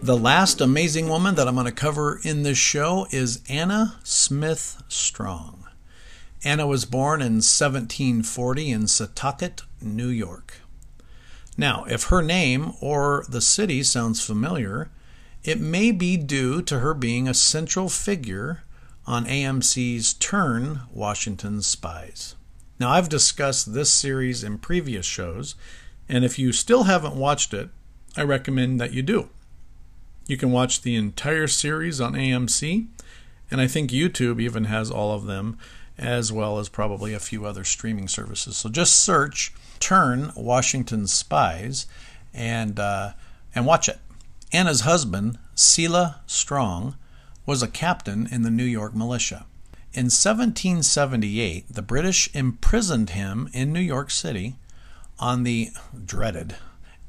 The 0.00 0.16
last 0.16 0.60
amazing 0.60 1.08
woman 1.08 1.34
that 1.34 1.48
I'm 1.48 1.56
going 1.56 1.66
to 1.66 1.72
cover 1.72 2.20
in 2.22 2.44
this 2.44 2.58
show 2.58 3.08
is 3.10 3.42
Anna 3.48 3.98
Smith 4.04 4.84
Strong. 4.86 5.66
Anna 6.44 6.64
was 6.64 6.84
born 6.84 7.20
in 7.20 7.42
1740 7.42 8.70
in 8.70 8.82
Setauket, 8.82 9.62
New 9.82 10.06
York. 10.06 10.60
Now, 11.56 11.86
if 11.88 12.04
her 12.04 12.22
name 12.22 12.74
or 12.80 13.24
the 13.28 13.40
city 13.40 13.82
sounds 13.82 14.24
familiar, 14.24 14.92
it 15.42 15.58
may 15.58 15.90
be 15.90 16.16
due 16.16 16.62
to 16.62 16.78
her 16.78 16.94
being 16.94 17.26
a 17.26 17.34
central 17.34 17.88
figure 17.88 18.62
on 19.06 19.26
AMC's 19.26 20.14
Turn 20.14 20.80
Washington's 20.92 21.66
Spies. 21.66 22.34
Now, 22.80 22.90
I've 22.90 23.08
discussed 23.08 23.72
this 23.72 23.92
series 23.92 24.42
in 24.42 24.58
previous 24.58 25.06
shows, 25.06 25.54
and 26.08 26.24
if 26.24 26.38
you 26.38 26.52
still 26.52 26.84
haven't 26.84 27.14
watched 27.14 27.54
it, 27.54 27.70
I 28.16 28.22
recommend 28.22 28.80
that 28.80 28.92
you 28.92 29.02
do. 29.02 29.28
You 30.26 30.36
can 30.36 30.52
watch 30.52 30.82
the 30.82 30.96
entire 30.96 31.46
series 31.46 32.00
on 32.00 32.14
AMC, 32.14 32.86
and 33.50 33.60
I 33.60 33.66
think 33.66 33.90
YouTube 33.90 34.40
even 34.40 34.64
has 34.64 34.90
all 34.90 35.12
of 35.12 35.26
them 35.26 35.58
as 35.96 36.32
well 36.32 36.58
as 36.58 36.68
probably 36.68 37.14
a 37.14 37.20
few 37.20 37.46
other 37.46 37.64
streaming 37.64 38.08
services. 38.08 38.56
So 38.56 38.68
just 38.68 38.96
search 38.96 39.52
"Turn 39.78 40.32
Washington 40.34 41.06
Spies" 41.06 41.86
and 42.32 42.80
uh, 42.80 43.12
and 43.54 43.66
watch 43.66 43.88
it. 43.88 43.98
Anna's 44.52 44.80
husband, 44.80 45.38
Selah 45.54 46.20
Strong, 46.26 46.96
was 47.46 47.62
a 47.62 47.68
captain 47.68 48.26
in 48.30 48.42
the 48.42 48.50
New 48.50 48.64
York 48.64 48.94
militia. 48.94 49.46
In 49.92 50.06
1778, 50.06 51.66
the 51.70 51.82
British 51.82 52.28
imprisoned 52.34 53.10
him 53.10 53.48
in 53.52 53.72
New 53.72 53.80
York 53.80 54.10
City 54.10 54.56
on 55.18 55.44
the 55.44 55.70
dreaded 56.04 56.56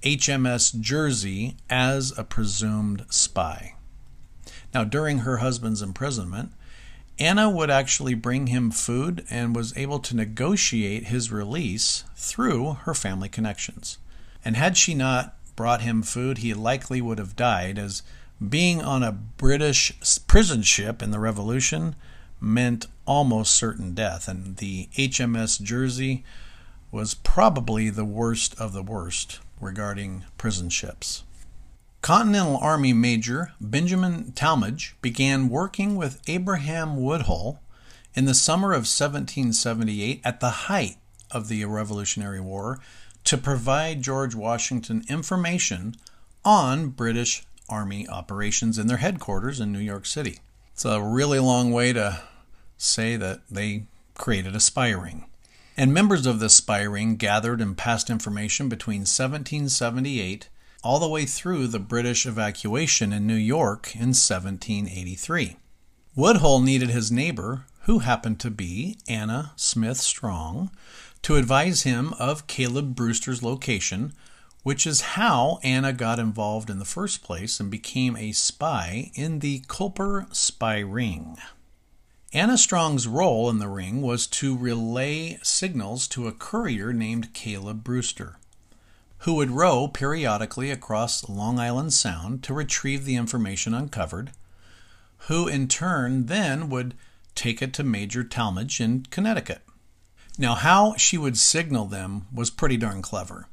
HMS 0.04 0.80
Jersey 0.80 1.58
as 1.68 2.16
a 2.18 2.24
presumed 2.24 3.06
spy. 3.10 3.76
Now, 4.74 4.84
during 4.84 5.20
her 5.20 5.38
husband's 5.38 5.82
imprisonment, 5.82 6.52
Anna 7.18 7.50
would 7.50 7.70
actually 7.70 8.14
bring 8.14 8.48
him 8.48 8.72
food 8.72 9.26
and 9.30 9.56
was 9.56 9.76
able 9.78 10.00
to 10.00 10.16
negotiate 10.16 11.06
his 11.06 11.32
release 11.32 12.04
through 12.16 12.74
her 12.84 12.94
family 12.94 13.30
connections. 13.30 13.98
And 14.44 14.56
had 14.58 14.76
she 14.78 14.94
not 14.94 15.36
brought 15.56 15.82
him 15.82 16.04
food, 16.04 16.40
he 16.40 16.54
likely 16.54 17.02
would 17.02 17.18
have 17.18 17.36
died, 17.36 17.80
as 17.80 18.04
being 18.48 18.82
on 18.82 19.04
a 19.04 19.12
British 19.12 19.94
prison 20.28 20.62
ship 20.62 21.02
in 21.02 21.12
the 21.12 21.20
Revolution 21.20 21.96
meant 22.40 22.88
almost 23.06 23.56
certain 23.56 23.94
death. 23.94 24.28
And 24.28 24.58
the 24.58 24.90
HMS 24.98 25.62
Jersey 25.62 26.24
was 26.92 27.14
probably 27.14 27.90
the 27.90 28.06
worst 28.06 28.60
of 28.60 28.74
the 28.74 28.84
worst 28.84 29.40
regarding 29.60 30.26
prison 30.38 30.70
ships. 30.70 31.24
Continental 32.02 32.58
Army 32.58 32.94
Major 32.94 33.54
Benjamin 33.60 34.32
Tallmadge 34.34 34.94
began 35.02 35.50
working 35.50 35.96
with 35.96 36.22
Abraham 36.28 37.02
Woodhull 37.02 37.60
in 38.14 38.26
the 38.26 38.36
summer 38.36 38.74
of 38.74 38.86
1778 38.86 40.22
at 40.24 40.40
the 40.40 40.50
height 40.50 40.98
of 41.32 41.48
the 41.48 41.66
Revolutionary 41.66 42.40
War 42.40 42.80
to 43.24 43.38
provide 43.38 44.04
George 44.04 44.36
Washington 44.36 45.04
information 45.10 45.96
on 46.46 46.90
British 46.90 47.44
Army 47.70 48.08
operations 48.08 48.78
in 48.78 48.88
their 48.88 48.98
headquarters 48.98 49.60
in 49.60 49.72
New 49.72 49.80
York 49.80 50.06
City. 50.06 50.40
It's 50.74 50.86
a 50.86 51.02
really 51.02 51.40
long 51.40 51.72
way 51.72 51.94
to 51.94 52.22
say 52.78 53.16
that 53.16 53.42
they 53.50 53.86
created 54.16 54.56
a 54.56 54.60
spy 54.60 54.92
ring. 54.92 55.26
And 55.78 55.94
members 55.94 56.26
of 56.26 56.40
this 56.40 56.56
spy 56.56 56.84
ring 56.84 57.16
gathered 57.16 57.62
and 57.62 57.78
passed 57.78 58.10
information 58.10 58.70
between 58.70 59.02
1778 59.02 60.50
all 60.84 61.00
the 61.00 61.10
way 61.10 61.26
through 61.26 61.68
the 61.68 61.80
British 61.80 62.26
evacuation 62.26 63.12
in 63.12 63.26
New 63.26 63.34
York 63.34 63.96
in 63.96 64.14
1783. 64.14 65.58
Woodhull 66.16 66.62
needed 66.62 66.92
his 66.92 67.12
neighbor, 67.12 67.66
who 67.82 68.00
happened 68.00 68.40
to 68.40 68.52
be 68.52 68.98
Anna 69.08 69.52
Smith 69.56 69.98
Strong, 69.98 70.70
to 71.24 71.36
advise 71.38 71.82
him 71.82 72.14
of 72.20 72.48
Caleb 72.48 72.96
Brewster's 72.96 73.42
location, 73.42 74.14
which 74.66 74.88
is 74.88 75.14
how 75.14 75.60
Anna 75.62 75.94
got 75.94 76.18
involved 76.18 76.72
in 76.72 76.80
the 76.80 76.86
first 76.86 77.22
place 77.22 77.60
and 77.60 77.70
became 77.70 78.18
a 78.18 78.32
spy 78.32 79.12
in 79.14 79.38
the 79.38 79.60
Culper 79.68 80.26
spy 80.36 80.80
ring. 80.80 81.38
Anna 82.34 82.58
Strong's 82.58 83.08
role 83.08 83.48
in 83.48 83.60
the 83.60 83.68
ring 83.68 84.02
was 84.02 84.26
to 84.26 84.58
relay 84.58 85.38
signals 85.44 86.08
to 86.08 86.28
a 86.28 86.32
courier 86.32 86.94
named 86.94 87.32
Caleb 87.36 87.84
Brewster 87.84 88.40
who 89.20 89.36
would 89.36 89.52
row 89.52 89.88
periodically 89.88 90.72
across 90.72 91.30
Long 91.30 91.60
Island 91.60 91.94
Sound 91.94 92.42
to 92.42 92.54
retrieve 92.56 93.06
the 93.06 93.18
information 93.18 93.76
uncovered, 93.76 94.32
who 95.28 95.48
in 95.48 95.68
turn 95.68 96.26
then 96.26 96.70
would 96.70 96.96
take 97.36 97.62
it 97.62 97.72
to 97.74 97.84
Major 97.84 98.24
Tallmadge 98.24 98.80
in 98.80 99.06
Connecticut. 99.12 99.62
Now, 100.40 100.56
how 100.56 100.96
she 100.98 101.20
would 101.20 101.38
signal 101.38 101.86
them 101.86 102.26
was 102.34 102.50
pretty 102.50 102.78
darn 102.78 103.04
clever. 103.04 103.48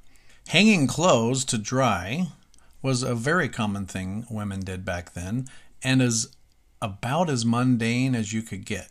Hanging 0.49 0.87
clothes 0.87 1.45
to 1.47 1.59
dry 1.59 2.29
was 2.83 3.03
a 3.03 3.15
very 3.15 3.49
common 3.49 3.87
thing 3.87 4.27
women 4.29 4.61
did 4.61 4.85
back 4.85 5.15
then 5.15 5.47
and 5.83 6.03
is 6.03 6.29
about 6.83 7.31
as 7.31 7.45
mundane 7.45 8.15
as 8.15 8.33
you 8.33 8.43
could 8.43 8.67
get. 8.67 8.89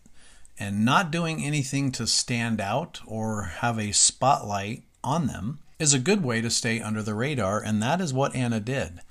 And 0.58 0.86
not 0.86 1.12
doing 1.12 1.44
anything 1.44 1.92
to 1.94 2.08
stand 2.08 2.62
out 2.62 3.02
or 3.06 3.44
have 3.44 3.78
a 3.78 3.92
spotlight 3.92 4.84
on 5.04 5.28
them 5.28 5.60
is 5.78 5.94
a 5.94 6.00
good 6.00 6.24
way 6.24 6.42
to 6.42 6.50
stay 6.50 6.80
under 6.80 7.02
the 7.02 7.16
radar, 7.16 7.60
and 7.60 7.82
that 7.82 8.00
is 8.00 8.14
what 8.14 8.36
Anna 8.36 8.60
did. 8.60 9.02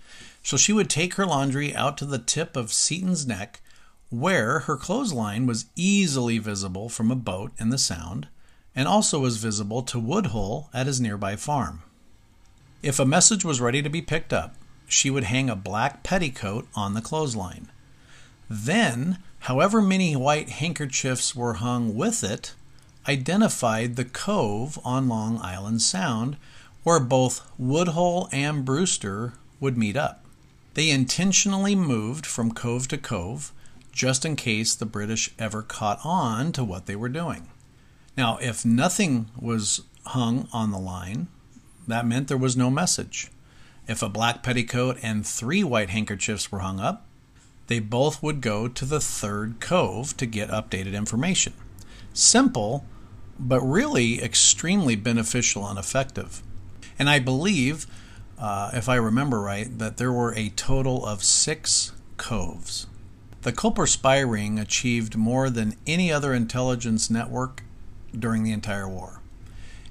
So 0.42 0.56
she 0.56 0.72
would 0.72 0.88
take 0.88 1.14
her 1.14 1.26
laundry 1.26 1.74
out 1.74 1.98
to 1.98 2.06
the 2.06 2.18
tip 2.18 2.56
of 2.56 2.72
Seaton's 2.72 3.26
neck, 3.26 3.60
where 4.08 4.60
her 4.60 4.76
clothesline 4.76 5.46
was 5.46 5.66
easily 5.76 6.38
visible 6.38 6.88
from 6.88 7.10
a 7.10 7.16
boat 7.16 7.52
in 7.58 7.70
the 7.70 7.78
Sound, 7.78 8.28
and 8.74 8.86
also 8.86 9.18
was 9.18 9.36
visible 9.36 9.82
to 9.82 9.98
Woodhull 9.98 10.70
at 10.72 10.86
his 10.86 11.00
nearby 11.00 11.36
farm. 11.36 11.82
If 12.82 12.98
a 12.98 13.04
message 13.04 13.44
was 13.44 13.60
ready 13.60 13.82
to 13.82 13.90
be 13.90 14.00
picked 14.00 14.32
up, 14.32 14.54
she 14.88 15.10
would 15.10 15.24
hang 15.24 15.50
a 15.50 15.56
black 15.56 16.02
petticoat 16.02 16.66
on 16.74 16.94
the 16.94 17.02
clothesline. 17.02 17.70
Then, 18.48 19.18
however 19.40 19.82
many 19.82 20.16
white 20.16 20.48
handkerchiefs 20.48 21.36
were 21.36 21.54
hung 21.54 21.94
with 21.94 22.24
it, 22.24 22.54
identified 23.06 23.96
the 23.96 24.04
cove 24.04 24.78
on 24.84 25.08
Long 25.08 25.38
Island 25.42 25.82
Sound 25.82 26.36
where 26.82 27.00
both 27.00 27.46
Woodhull 27.58 28.28
and 28.32 28.64
Brewster 28.64 29.34
would 29.60 29.76
meet 29.76 29.96
up. 29.96 30.24
They 30.74 30.90
intentionally 30.90 31.74
moved 31.74 32.24
from 32.24 32.52
cove 32.52 32.88
to 32.88 32.98
cove 32.98 33.52
just 33.92 34.24
in 34.24 34.36
case 34.36 34.74
the 34.74 34.86
British 34.86 35.30
ever 35.38 35.62
caught 35.62 36.00
on 36.04 36.52
to 36.52 36.64
what 36.64 36.86
they 36.86 36.96
were 36.96 37.08
doing. 37.08 37.48
Now, 38.16 38.38
if 38.38 38.64
nothing 38.64 39.28
was 39.38 39.82
hung 40.06 40.48
on 40.52 40.70
the 40.70 40.78
line, 40.78 41.28
that 41.92 42.06
meant 42.06 42.28
there 42.28 42.36
was 42.36 42.56
no 42.56 42.70
message. 42.70 43.30
If 43.86 44.02
a 44.02 44.08
black 44.08 44.42
petticoat 44.42 44.98
and 45.02 45.26
three 45.26 45.64
white 45.64 45.90
handkerchiefs 45.90 46.50
were 46.50 46.60
hung 46.60 46.80
up, 46.80 47.06
they 47.66 47.78
both 47.78 48.22
would 48.22 48.40
go 48.40 48.68
to 48.68 48.84
the 48.84 49.00
third 49.00 49.60
cove 49.60 50.16
to 50.16 50.26
get 50.26 50.50
updated 50.50 50.94
information. 50.94 51.52
Simple, 52.12 52.84
but 53.38 53.60
really 53.60 54.22
extremely 54.22 54.96
beneficial 54.96 55.66
and 55.66 55.78
effective. 55.78 56.42
And 56.98 57.08
I 57.08 57.18
believe, 57.18 57.86
uh, 58.38 58.70
if 58.74 58.88
I 58.88 58.96
remember 58.96 59.40
right, 59.40 59.78
that 59.78 59.96
there 59.96 60.12
were 60.12 60.34
a 60.34 60.50
total 60.50 61.06
of 61.06 61.24
six 61.24 61.92
coves. 62.16 62.86
The 63.42 63.52
Culper 63.52 63.88
spy 63.88 64.18
ring 64.18 64.58
achieved 64.58 65.16
more 65.16 65.48
than 65.48 65.76
any 65.86 66.12
other 66.12 66.34
intelligence 66.34 67.08
network 67.08 67.62
during 68.16 68.42
the 68.42 68.52
entire 68.52 68.88
war. 68.88 69.22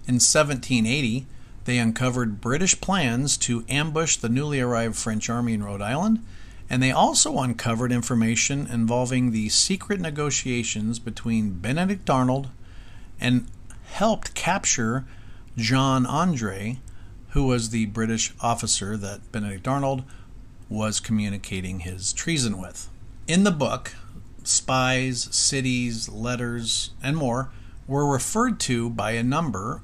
In 0.05 0.15
1780, 0.15 1.25
they 1.69 1.77
uncovered 1.77 2.41
British 2.41 2.81
plans 2.81 3.37
to 3.37 3.63
ambush 3.69 4.15
the 4.15 4.27
newly 4.27 4.59
arrived 4.59 4.95
French 4.95 5.29
army 5.29 5.53
in 5.53 5.61
Rhode 5.61 5.83
Island, 5.83 6.25
and 6.67 6.81
they 6.81 6.89
also 6.89 7.37
uncovered 7.37 7.91
information 7.91 8.65
involving 8.65 9.29
the 9.29 9.49
secret 9.49 10.01
negotiations 10.01 10.97
between 10.97 11.59
Benedict 11.59 12.09
Arnold 12.09 12.49
and 13.21 13.45
helped 13.91 14.33
capture 14.33 15.05
Jean 15.55 16.07
Andre, 16.07 16.79
who 17.29 17.45
was 17.45 17.69
the 17.69 17.85
British 17.85 18.33
officer 18.41 18.97
that 18.97 19.31
Benedict 19.31 19.67
Arnold 19.67 20.03
was 20.69 20.99
communicating 20.99 21.81
his 21.81 22.13
treason 22.13 22.59
with. 22.59 22.89
In 23.27 23.43
the 23.43 23.51
book, 23.51 23.93
spies, 24.43 25.27
cities, 25.29 26.09
letters, 26.09 26.95
and 27.03 27.15
more 27.15 27.51
were 27.85 28.11
referred 28.11 28.59
to 28.61 28.89
by 28.89 29.11
a 29.11 29.21
number, 29.21 29.83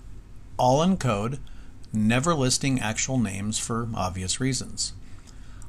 all 0.58 0.82
in 0.82 0.98
code, 0.98 1.38
never 1.96 2.34
listing 2.34 2.80
actual 2.80 3.18
names 3.18 3.58
for 3.58 3.88
obvious 3.96 4.40
reasons. 4.40 4.94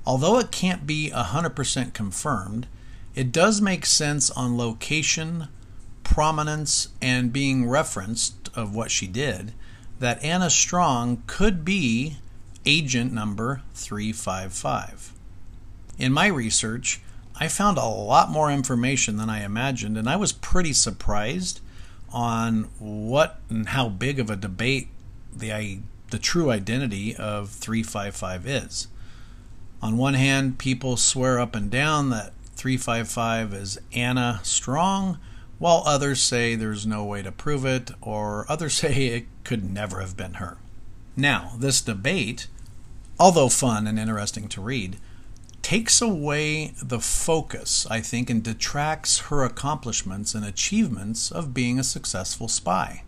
Although 0.05 0.39
it 0.39 0.53
can't 0.53 0.87
be 0.87 1.11
100% 1.15 1.93
confirmed, 1.93 2.67
it 3.15 3.33
does 3.33 3.61
make 3.61 3.87
sense 3.87 4.31
on 4.31 4.57
location, 4.57 5.49
prominence, 6.05 6.89
and 7.03 7.33
being 7.33 7.69
referenced 7.69 8.51
of 8.55 8.75
what 8.75 8.91
she 8.91 9.07
did 9.07 9.53
that 9.99 10.23
Anna 10.23 10.51
Strong 10.51 11.23
could 11.27 11.65
be 11.65 12.19
agent 12.67 13.13
number 13.13 13.63
355. 13.75 15.13
In 15.99 16.13
my 16.13 16.27
research, 16.27 17.01
I 17.39 17.49
found 17.49 17.79
a 17.79 17.85
lot 17.85 18.31
more 18.31 18.51
information 18.51 19.17
than 19.17 19.31
I 19.31 19.45
imagined, 19.45 19.97
and 19.97 20.09
I 20.09 20.17
was 20.17 20.33
pretty 20.33 20.73
surprised 20.73 21.61
on 22.13 22.65
what 22.79 23.41
and 23.49 23.69
how 23.69 23.89
big 23.89 24.19
of 24.19 24.31
a 24.31 24.37
debate 24.37 24.89
the, 25.35 25.81
the 26.11 26.19
true 26.19 26.51
identity 26.51 27.15
of 27.17 27.51
355 27.51 28.47
is. 28.47 28.89
On 29.83 29.97
one 29.97 30.15
hand, 30.15 30.59
people 30.59 30.97
swear 30.97 31.39
up 31.39 31.55
and 31.55 31.71
down 31.71 32.11
that 32.11 32.33
355 32.57 33.53
is 33.53 33.79
Anna 33.93 34.41
Strong, 34.43 35.19
while 35.59 35.83
others 35.87 36.21
say 36.21 36.55
there's 36.55 36.87
no 36.87 37.05
way 37.05 37.23
to 37.23 37.33
prove 37.33 37.65
it, 37.65 37.91
or 38.01 38.47
others 38.49 38.75
say 38.79 39.07
it 39.07 39.27
could 39.45 39.71
never 39.71 40.01
have 40.01 40.17
been 40.17 40.35
her. 40.35 40.59
Now, 41.17 41.53
this 41.59 41.81
debate, 41.81 42.49
although 43.19 43.49
fun 43.49 43.87
and 43.87 43.99
interesting 43.99 44.49
to 44.49 44.61
read, 44.61 44.99
takes 45.63 46.01
away 46.01 46.75
the 46.81 47.01
focus, 47.01 47.87
I 47.91 48.01
think, 48.01 48.31
and 48.31 48.43
detracts 48.43 49.19
her 49.19 49.43
accomplishments 49.43 50.35
and 50.35 50.45
achievements 50.45 51.33
of 51.33 51.55
being 51.55 51.79
a 51.79 51.85
successful 51.85 52.49
spy. 52.49 53.03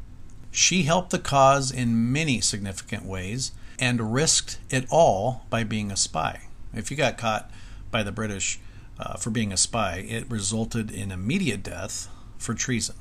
She 0.51 0.85
helped 0.85 1.11
the 1.11 1.19
cause 1.19 1.71
in 1.71 2.13
many 2.13 2.41
significant 2.41 3.05
ways 3.05 3.53
and 3.79 4.13
risked 4.13 4.59
it 4.71 4.87
all 4.91 5.45
by 5.51 5.65
being 5.65 5.91
a 5.91 5.97
spy. 5.97 6.43
If 6.75 6.91
you 6.91 6.97
got 6.97 7.19
caught 7.19 7.51
by 7.91 8.03
the 8.03 8.13
British 8.13 8.59
uh, 8.99 9.17
for 9.17 9.31
being 9.31 9.53
a 9.53 9.57
spy, 9.57 10.05
it 10.09 10.31
resulted 10.31 10.91
in 10.91 11.13
immediate 11.13 11.63
death 11.63 12.09
for 12.37 12.55
treason. 12.55 12.97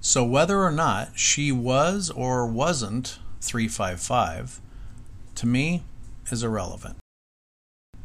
So, 0.00 0.24
whether 0.24 0.62
or 0.62 0.70
not 0.70 1.18
she 1.18 1.52
was 1.52 2.10
or 2.10 2.46
wasn't 2.46 3.18
355, 3.40 4.60
to 5.34 5.46
me, 5.46 5.82
is 6.30 6.42
irrelevant. 6.42 6.96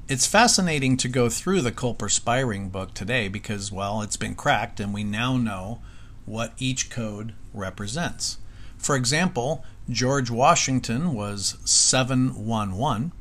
It's 0.07 0.27
fascinating 0.27 0.97
to 0.97 1.07
go 1.07 1.29
through 1.29 1.61
the 1.61 1.71
Culper 1.71 2.11
Spy 2.11 2.39
Ring 2.39 2.69
book 2.69 2.93
today 2.93 3.27
because, 3.27 3.71
well, 3.71 4.01
it's 4.01 4.17
been 4.17 4.35
cracked 4.35 4.79
and 4.79 4.93
we 4.93 5.03
now 5.03 5.37
know 5.37 5.81
what 6.25 6.53
each 6.57 6.89
code 6.89 7.33
represents. 7.53 8.37
For 8.85 8.95
example, 8.95 9.65
George 9.89 10.29
Washington 10.29 11.15
was 11.15 11.57
711, 11.65 13.13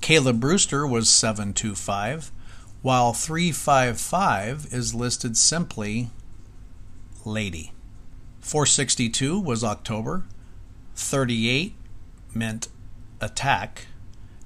Caleb 0.00 0.38
Brewster 0.38 0.86
was 0.86 1.08
725, 1.08 2.30
while 2.80 3.12
355 3.12 4.68
is 4.70 4.94
listed 4.94 5.36
simply 5.36 6.10
lady. 7.24 7.72
462 8.38 9.40
was 9.40 9.64
October, 9.64 10.26
38 10.94 11.74
meant 12.32 12.68
attack, 13.20 13.88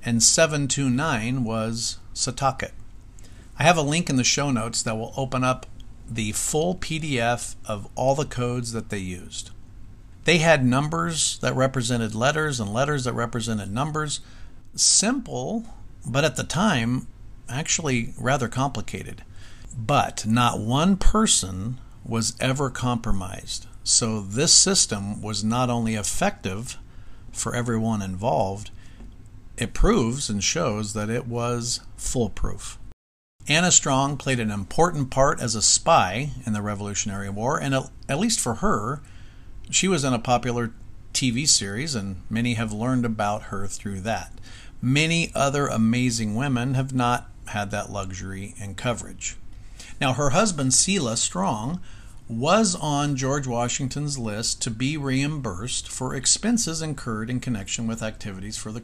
and 0.03 0.23
729 0.23 1.45
was 1.45 1.99
Setauket. 2.15 2.73
I 3.59 3.65
have 3.65 3.77
a 3.77 3.83
link 3.83 4.09
in 4.09 4.17
the 4.17 4.25
show 4.25 4.51
notes 4.51 4.83
that 4.83 4.97
will 4.97 5.13
open 5.15 5.45
up 5.45 5.67
the 6.11 6.33
full 6.33 6.75
PDF 6.75 7.57
of 7.67 7.87
all 7.95 8.15
the 8.15 8.25
codes 8.25 8.73
that 8.73 8.89
they 8.89 8.97
used. 8.97 9.51
They 10.25 10.39
had 10.39 10.65
numbers 10.65 11.39
that 11.39 11.57
represented 11.57 12.15
letters 12.15 12.61
and 12.61 12.73
letters 12.73 13.05
that 13.05 13.15
represented 13.15 13.73
numbers. 13.73 14.21
Simple, 14.75 15.65
but 16.07 16.25
at 16.25 16.37
the 16.37 16.45
time, 16.45 17.07
actually 17.49 18.13
rather 18.19 18.49
complicated. 18.49 19.25
But 19.77 20.27
not 20.27 20.61
one 20.61 20.97
person 20.97 21.79
was 22.05 22.37
ever 22.41 22.71
compromised. 22.71 23.67
So 23.85 24.21
this 24.21 24.53
system 24.53 25.23
was 25.23 25.43
not 25.43 25.71
only 25.71 25.95
effective 25.95 26.79
for 27.33 27.55
everyone 27.55 28.03
involved, 28.03 28.71
it 29.57 29.73
proves 29.73 30.29
and 30.29 30.43
shows 30.45 30.93
that 30.93 31.11
it 31.11 31.27
was 31.27 31.81
foolproof. 31.97 32.79
Anna 33.49 33.71
Strong 33.73 34.19
played 34.19 34.41
an 34.41 34.51
important 34.51 35.11
part 35.11 35.41
as 35.41 35.55
a 35.55 35.63
spy 35.63 36.31
in 36.45 36.53
the 36.53 36.61
Revolutionary 36.61 37.31
War, 37.31 37.59
and 37.59 37.75
at 37.75 38.19
least 38.19 38.41
for 38.41 38.57
her, 38.57 39.01
she 39.71 39.89
was 39.89 40.05
in 40.05 40.13
a 40.13 40.19
popular 40.19 40.73
TV 41.13 41.47
series, 41.49 41.95
and 41.95 42.23
many 42.31 42.55
have 42.55 42.73
learned 42.73 43.05
about 43.05 43.45
her 43.45 43.67
through 43.67 44.01
that. 44.01 44.33
Many 44.81 45.33
other 45.35 45.67
amazing 45.67 46.35
women 46.35 46.75
have 46.75 46.95
not 46.95 47.29
had 47.49 47.71
that 47.71 47.91
luxury 47.91 48.55
and 48.61 48.77
coverage. 48.77 49.37
Now, 50.01 50.13
her 50.13 50.31
husband, 50.31 50.75
Selah 50.75 51.17
Strong, 51.17 51.81
was 52.29 52.75
on 52.77 53.17
George 53.17 53.47
Washington's 53.47 54.19
list 54.19 54.61
to 54.63 54.71
be 54.71 54.97
reimbursed 54.97 55.89
for 55.89 56.15
expenses 56.15 56.83
incurred 56.83 57.31
in 57.31 57.41
connection 57.41 57.87
with 57.87 58.03
activities 58.03 58.57
for 58.57 58.71
the, 58.71 58.83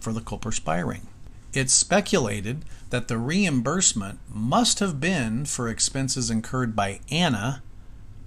for 0.00 0.12
the 0.12 0.20
Culper 0.20 0.52
Spy 0.52 0.78
Ring. 0.78 1.08
It's 1.52 1.72
speculated 1.72 2.64
that 2.90 3.08
the 3.08 3.18
reimbursement 3.18 4.20
must 4.32 4.78
have 4.78 5.00
been 5.00 5.44
for 5.44 5.68
expenses 5.68 6.30
incurred 6.30 6.74
by 6.74 7.00
Anna, 7.10 7.62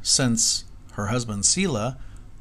since 0.01 0.65
her 0.97 1.07
husband 1.07 1.45
Selah 1.45 1.97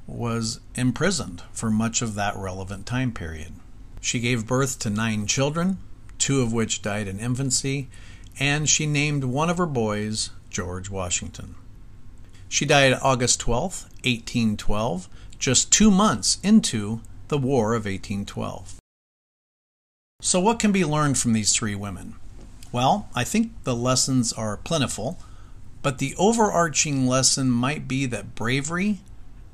was 0.07 0.61
imprisoned 0.75 1.43
for 1.53 1.71
much 1.71 2.01
of 2.01 2.15
that 2.15 2.35
relevant 2.37 2.87
time 2.87 3.13
period. 3.13 3.53
She 4.01 4.19
gave 4.19 4.47
birth 4.47 4.79
to 4.81 4.91
nine 4.91 5.27
children, 5.27 5.79
two 6.19 6.41
of 6.41 6.55
which 6.55 6.81
died 6.81 7.07
in 7.07 7.21
infancy, 7.21 7.89
and 8.41 8.69
she 8.69 8.87
named 8.87 9.25
one 9.25 9.51
of 9.51 9.59
her 9.59 9.67
boys 9.67 10.31
George 10.49 10.89
Washington. 10.89 11.55
She 12.49 12.65
died 12.65 12.99
August 13.03 13.41
12, 13.41 13.83
1812, 14.05 15.09
just 15.39 15.71
two 15.71 15.91
months 15.91 16.39
into 16.43 17.03
the 17.29 17.39
War 17.39 17.75
of 17.75 17.85
1812. 17.85 18.77
So, 20.23 20.41
what 20.41 20.59
can 20.59 20.73
be 20.73 20.85
learned 20.85 21.19
from 21.19 21.35
these 21.35 21.53
three 21.53 21.75
women? 21.75 22.15
Well, 22.73 23.11
I 23.15 23.25
think 23.25 23.53
the 23.65 23.77
lessons 23.77 24.33
are 24.33 24.57
plentiful, 24.57 25.19
but 25.83 25.99
the 25.99 26.15
overarching 26.17 27.07
lesson 27.07 27.51
might 27.51 27.87
be 27.87 28.07
that 28.07 28.35
bravery, 28.35 28.99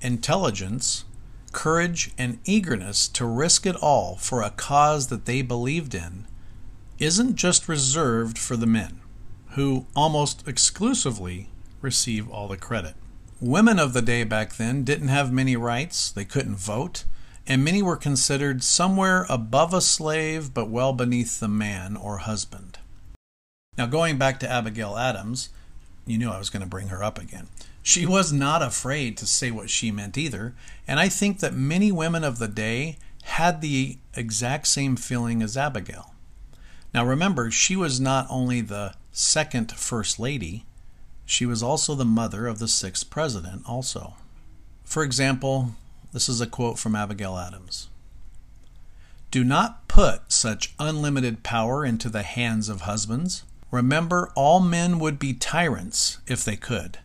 intelligence, 0.00 1.04
courage, 1.52 2.12
and 2.16 2.38
eagerness 2.44 3.08
to 3.08 3.26
risk 3.26 3.66
it 3.66 3.76
all 3.76 4.16
for 4.16 4.42
a 4.42 4.50
cause 4.50 5.08
that 5.08 5.26
they 5.26 5.42
believed 5.42 5.94
in 5.94 6.26
isn't 6.98 7.36
just 7.36 7.68
reserved 7.68 8.38
for 8.38 8.56
the 8.56 8.66
men, 8.66 9.00
who 9.50 9.86
almost 9.94 10.46
exclusively 10.46 11.48
receive 11.80 12.30
all 12.30 12.48
the 12.48 12.56
credit. 12.56 12.94
Women 13.40 13.78
of 13.78 13.92
the 13.92 14.02
day 14.02 14.24
back 14.24 14.54
then 14.54 14.84
didn't 14.84 15.08
have 15.08 15.32
many 15.32 15.56
rights, 15.56 16.10
they 16.10 16.24
couldn't 16.24 16.56
vote, 16.56 17.04
and 17.46 17.64
many 17.64 17.82
were 17.82 17.96
considered 17.96 18.62
somewhere 18.62 19.26
above 19.28 19.74
a 19.74 19.80
slave 19.80 20.54
but 20.54 20.70
well 20.70 20.92
beneath 20.92 21.40
the 21.40 21.48
man 21.48 21.96
or 21.96 22.18
husband. 22.18 22.78
Now, 23.76 23.86
going 23.86 24.16
back 24.16 24.38
to 24.40 24.50
Abigail 24.50 24.96
Adams, 24.96 25.48
you 26.06 26.18
knew 26.18 26.30
I 26.30 26.38
was 26.38 26.50
going 26.50 26.62
to 26.62 26.68
bring 26.68 26.88
her 26.88 27.02
up 27.02 27.18
again. 27.18 27.48
She 27.82 28.06
was 28.06 28.32
not 28.32 28.62
afraid 28.62 29.16
to 29.16 29.26
say 29.26 29.50
what 29.50 29.70
she 29.70 29.90
meant 29.90 30.16
either, 30.16 30.54
and 30.86 31.00
I 31.00 31.08
think 31.08 31.40
that 31.40 31.54
many 31.54 31.90
women 31.90 32.22
of 32.24 32.38
the 32.38 32.48
day 32.48 32.96
had 33.24 33.60
the 33.60 33.98
exact 34.14 34.66
same 34.66 34.96
feeling 34.96 35.42
as 35.42 35.56
Abigail. 35.56 36.14
Now, 36.94 37.04
remember, 37.04 37.50
she 37.50 37.76
was 37.76 38.00
not 38.00 38.26
only 38.28 38.60
the 38.60 38.94
second 39.12 39.72
First 39.72 40.18
Lady, 40.18 40.64
she 41.24 41.46
was 41.46 41.62
also 41.62 41.94
the 41.94 42.04
mother 42.04 42.46
of 42.46 42.58
the 42.58 42.68
sixth 42.68 43.08
president, 43.08 43.62
also. 43.66 44.14
For 44.84 45.02
example, 45.02 45.74
this 46.12 46.28
is 46.28 46.40
a 46.40 46.46
quote 46.46 46.78
from 46.78 46.94
Abigail 46.94 47.38
Adams 47.38 47.88
Do 49.30 49.42
not 49.42 49.88
put 49.88 50.30
such 50.30 50.74
unlimited 50.78 51.42
power 51.42 51.84
into 51.84 52.10
the 52.10 52.22
hands 52.22 52.68
of 52.68 52.82
husbands. 52.82 53.44
Remember, 53.72 54.30
all 54.36 54.60
men 54.60 55.00
would 55.00 55.18
be 55.18 55.32
tyrants 55.32 56.18
if 56.28 56.44
they 56.44 56.56
could. 56.56 56.98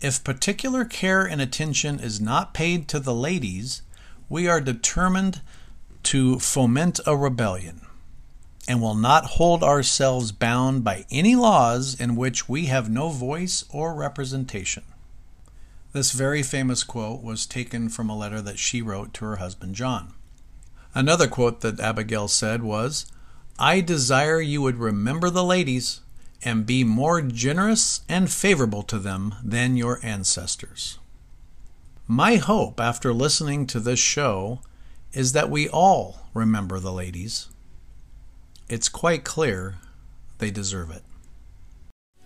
If 0.00 0.24
particular 0.24 0.84
care 0.84 1.24
and 1.24 1.40
attention 1.40 2.00
is 2.00 2.20
not 2.20 2.54
paid 2.54 2.88
to 2.88 2.98
the 2.98 3.14
ladies, 3.14 3.82
we 4.28 4.48
are 4.48 4.60
determined 4.60 5.42
to 6.04 6.40
foment 6.40 6.98
a 7.06 7.16
rebellion 7.16 7.82
and 8.66 8.80
will 8.80 8.94
not 8.94 9.24
hold 9.36 9.62
ourselves 9.62 10.32
bound 10.32 10.82
by 10.82 11.04
any 11.10 11.36
laws 11.36 12.00
in 12.00 12.16
which 12.16 12.48
we 12.48 12.66
have 12.66 12.88
no 12.88 13.10
voice 13.10 13.64
or 13.70 13.94
representation. 13.94 14.84
This 15.92 16.12
very 16.12 16.42
famous 16.42 16.84
quote 16.84 17.22
was 17.22 17.44
taken 17.44 17.90
from 17.90 18.08
a 18.08 18.16
letter 18.16 18.40
that 18.40 18.58
she 18.58 18.80
wrote 18.80 19.12
to 19.14 19.26
her 19.26 19.36
husband 19.36 19.74
John. 19.74 20.14
Another 20.94 21.28
quote 21.28 21.60
that 21.60 21.80
Abigail 21.80 22.28
said 22.28 22.62
was, 22.62 23.11
I 23.58 23.80
desire 23.80 24.40
you 24.40 24.62
would 24.62 24.76
remember 24.76 25.30
the 25.30 25.44
ladies 25.44 26.00
and 26.44 26.66
be 26.66 26.84
more 26.84 27.22
generous 27.22 28.00
and 28.08 28.30
favorable 28.30 28.82
to 28.84 28.98
them 28.98 29.34
than 29.44 29.76
your 29.76 30.00
ancestors. 30.02 30.98
My 32.06 32.36
hope 32.36 32.80
after 32.80 33.12
listening 33.12 33.66
to 33.68 33.80
this 33.80 34.00
show 34.00 34.60
is 35.12 35.32
that 35.32 35.50
we 35.50 35.68
all 35.68 36.26
remember 36.34 36.80
the 36.80 36.92
ladies. 36.92 37.48
It's 38.68 38.88
quite 38.88 39.24
clear 39.24 39.76
they 40.38 40.50
deserve 40.50 40.90
it. 40.90 41.02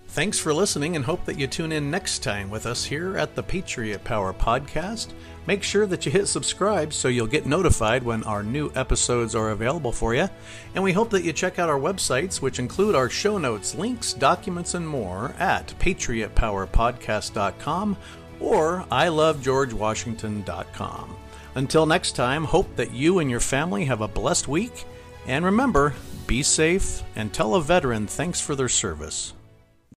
Thanks 0.09 0.39
for 0.39 0.55
listening 0.55 0.97
and 0.97 1.05
hope 1.05 1.27
that 1.27 1.39
you 1.39 1.47
tune 1.47 1.73
in 1.73 1.91
next 1.91 2.21
time 2.23 2.49
with 2.49 2.65
us 2.65 2.87
here 2.87 3.19
at 3.19 3.35
the 3.35 3.43
Patriot 3.43 4.03
Power 4.03 4.33
Podcast. 4.33 5.09
Make 5.47 5.63
sure 5.63 5.87
that 5.87 6.05
you 6.05 6.13
hit 6.13 6.27
subscribe 6.27 6.93
so 6.93 7.09
you'll 7.09 7.27
get 7.27 7.47
notified 7.47 8.03
when 8.03 8.25
our 8.25 8.43
new 8.43 8.71
episodes 8.75 9.35
are 9.35 9.49
available 9.51 9.93
for 9.93 10.15
you. 10.15 10.29
And 10.75 10.83
we 10.83 10.93
hope 10.93 11.11
that 11.11 11.25
you 11.25 11.33
check 11.33 11.59
out 11.59 11.69
our 11.69 11.79
websites, 11.79 12.41
which 12.43 12.59
include 12.59 12.97
our 12.97 13.09
show 13.09 13.39
notes, 13.39 13.75
links, 13.75 14.13
documents, 14.13 14.75
and 14.75 14.87
more 14.89 15.35
at 15.39 15.73
patriotpowerpodcast.com 15.79 17.97
or 18.41 18.85
ilovegeorgewashington.com. 18.91 21.17
Until 21.55 21.87
next 21.87 22.13
time, 22.13 22.45
hope 22.45 22.77
that 22.77 22.93
you 22.93 23.21
and 23.21 23.31
your 23.31 23.41
family 23.41 23.87
have 23.87 24.03
a 24.03 24.09
blessed 24.09 24.49
week. 24.49 24.85
And 25.27 25.43
remember, 25.45 25.95
be 26.27 26.43
safe 26.43 27.03
and 27.15 27.33
tell 27.33 27.55
a 27.55 27.63
veteran 27.63 28.07
thanks 28.07 28.39
for 28.41 28.55
their 28.55 28.69
service. 28.69 29.33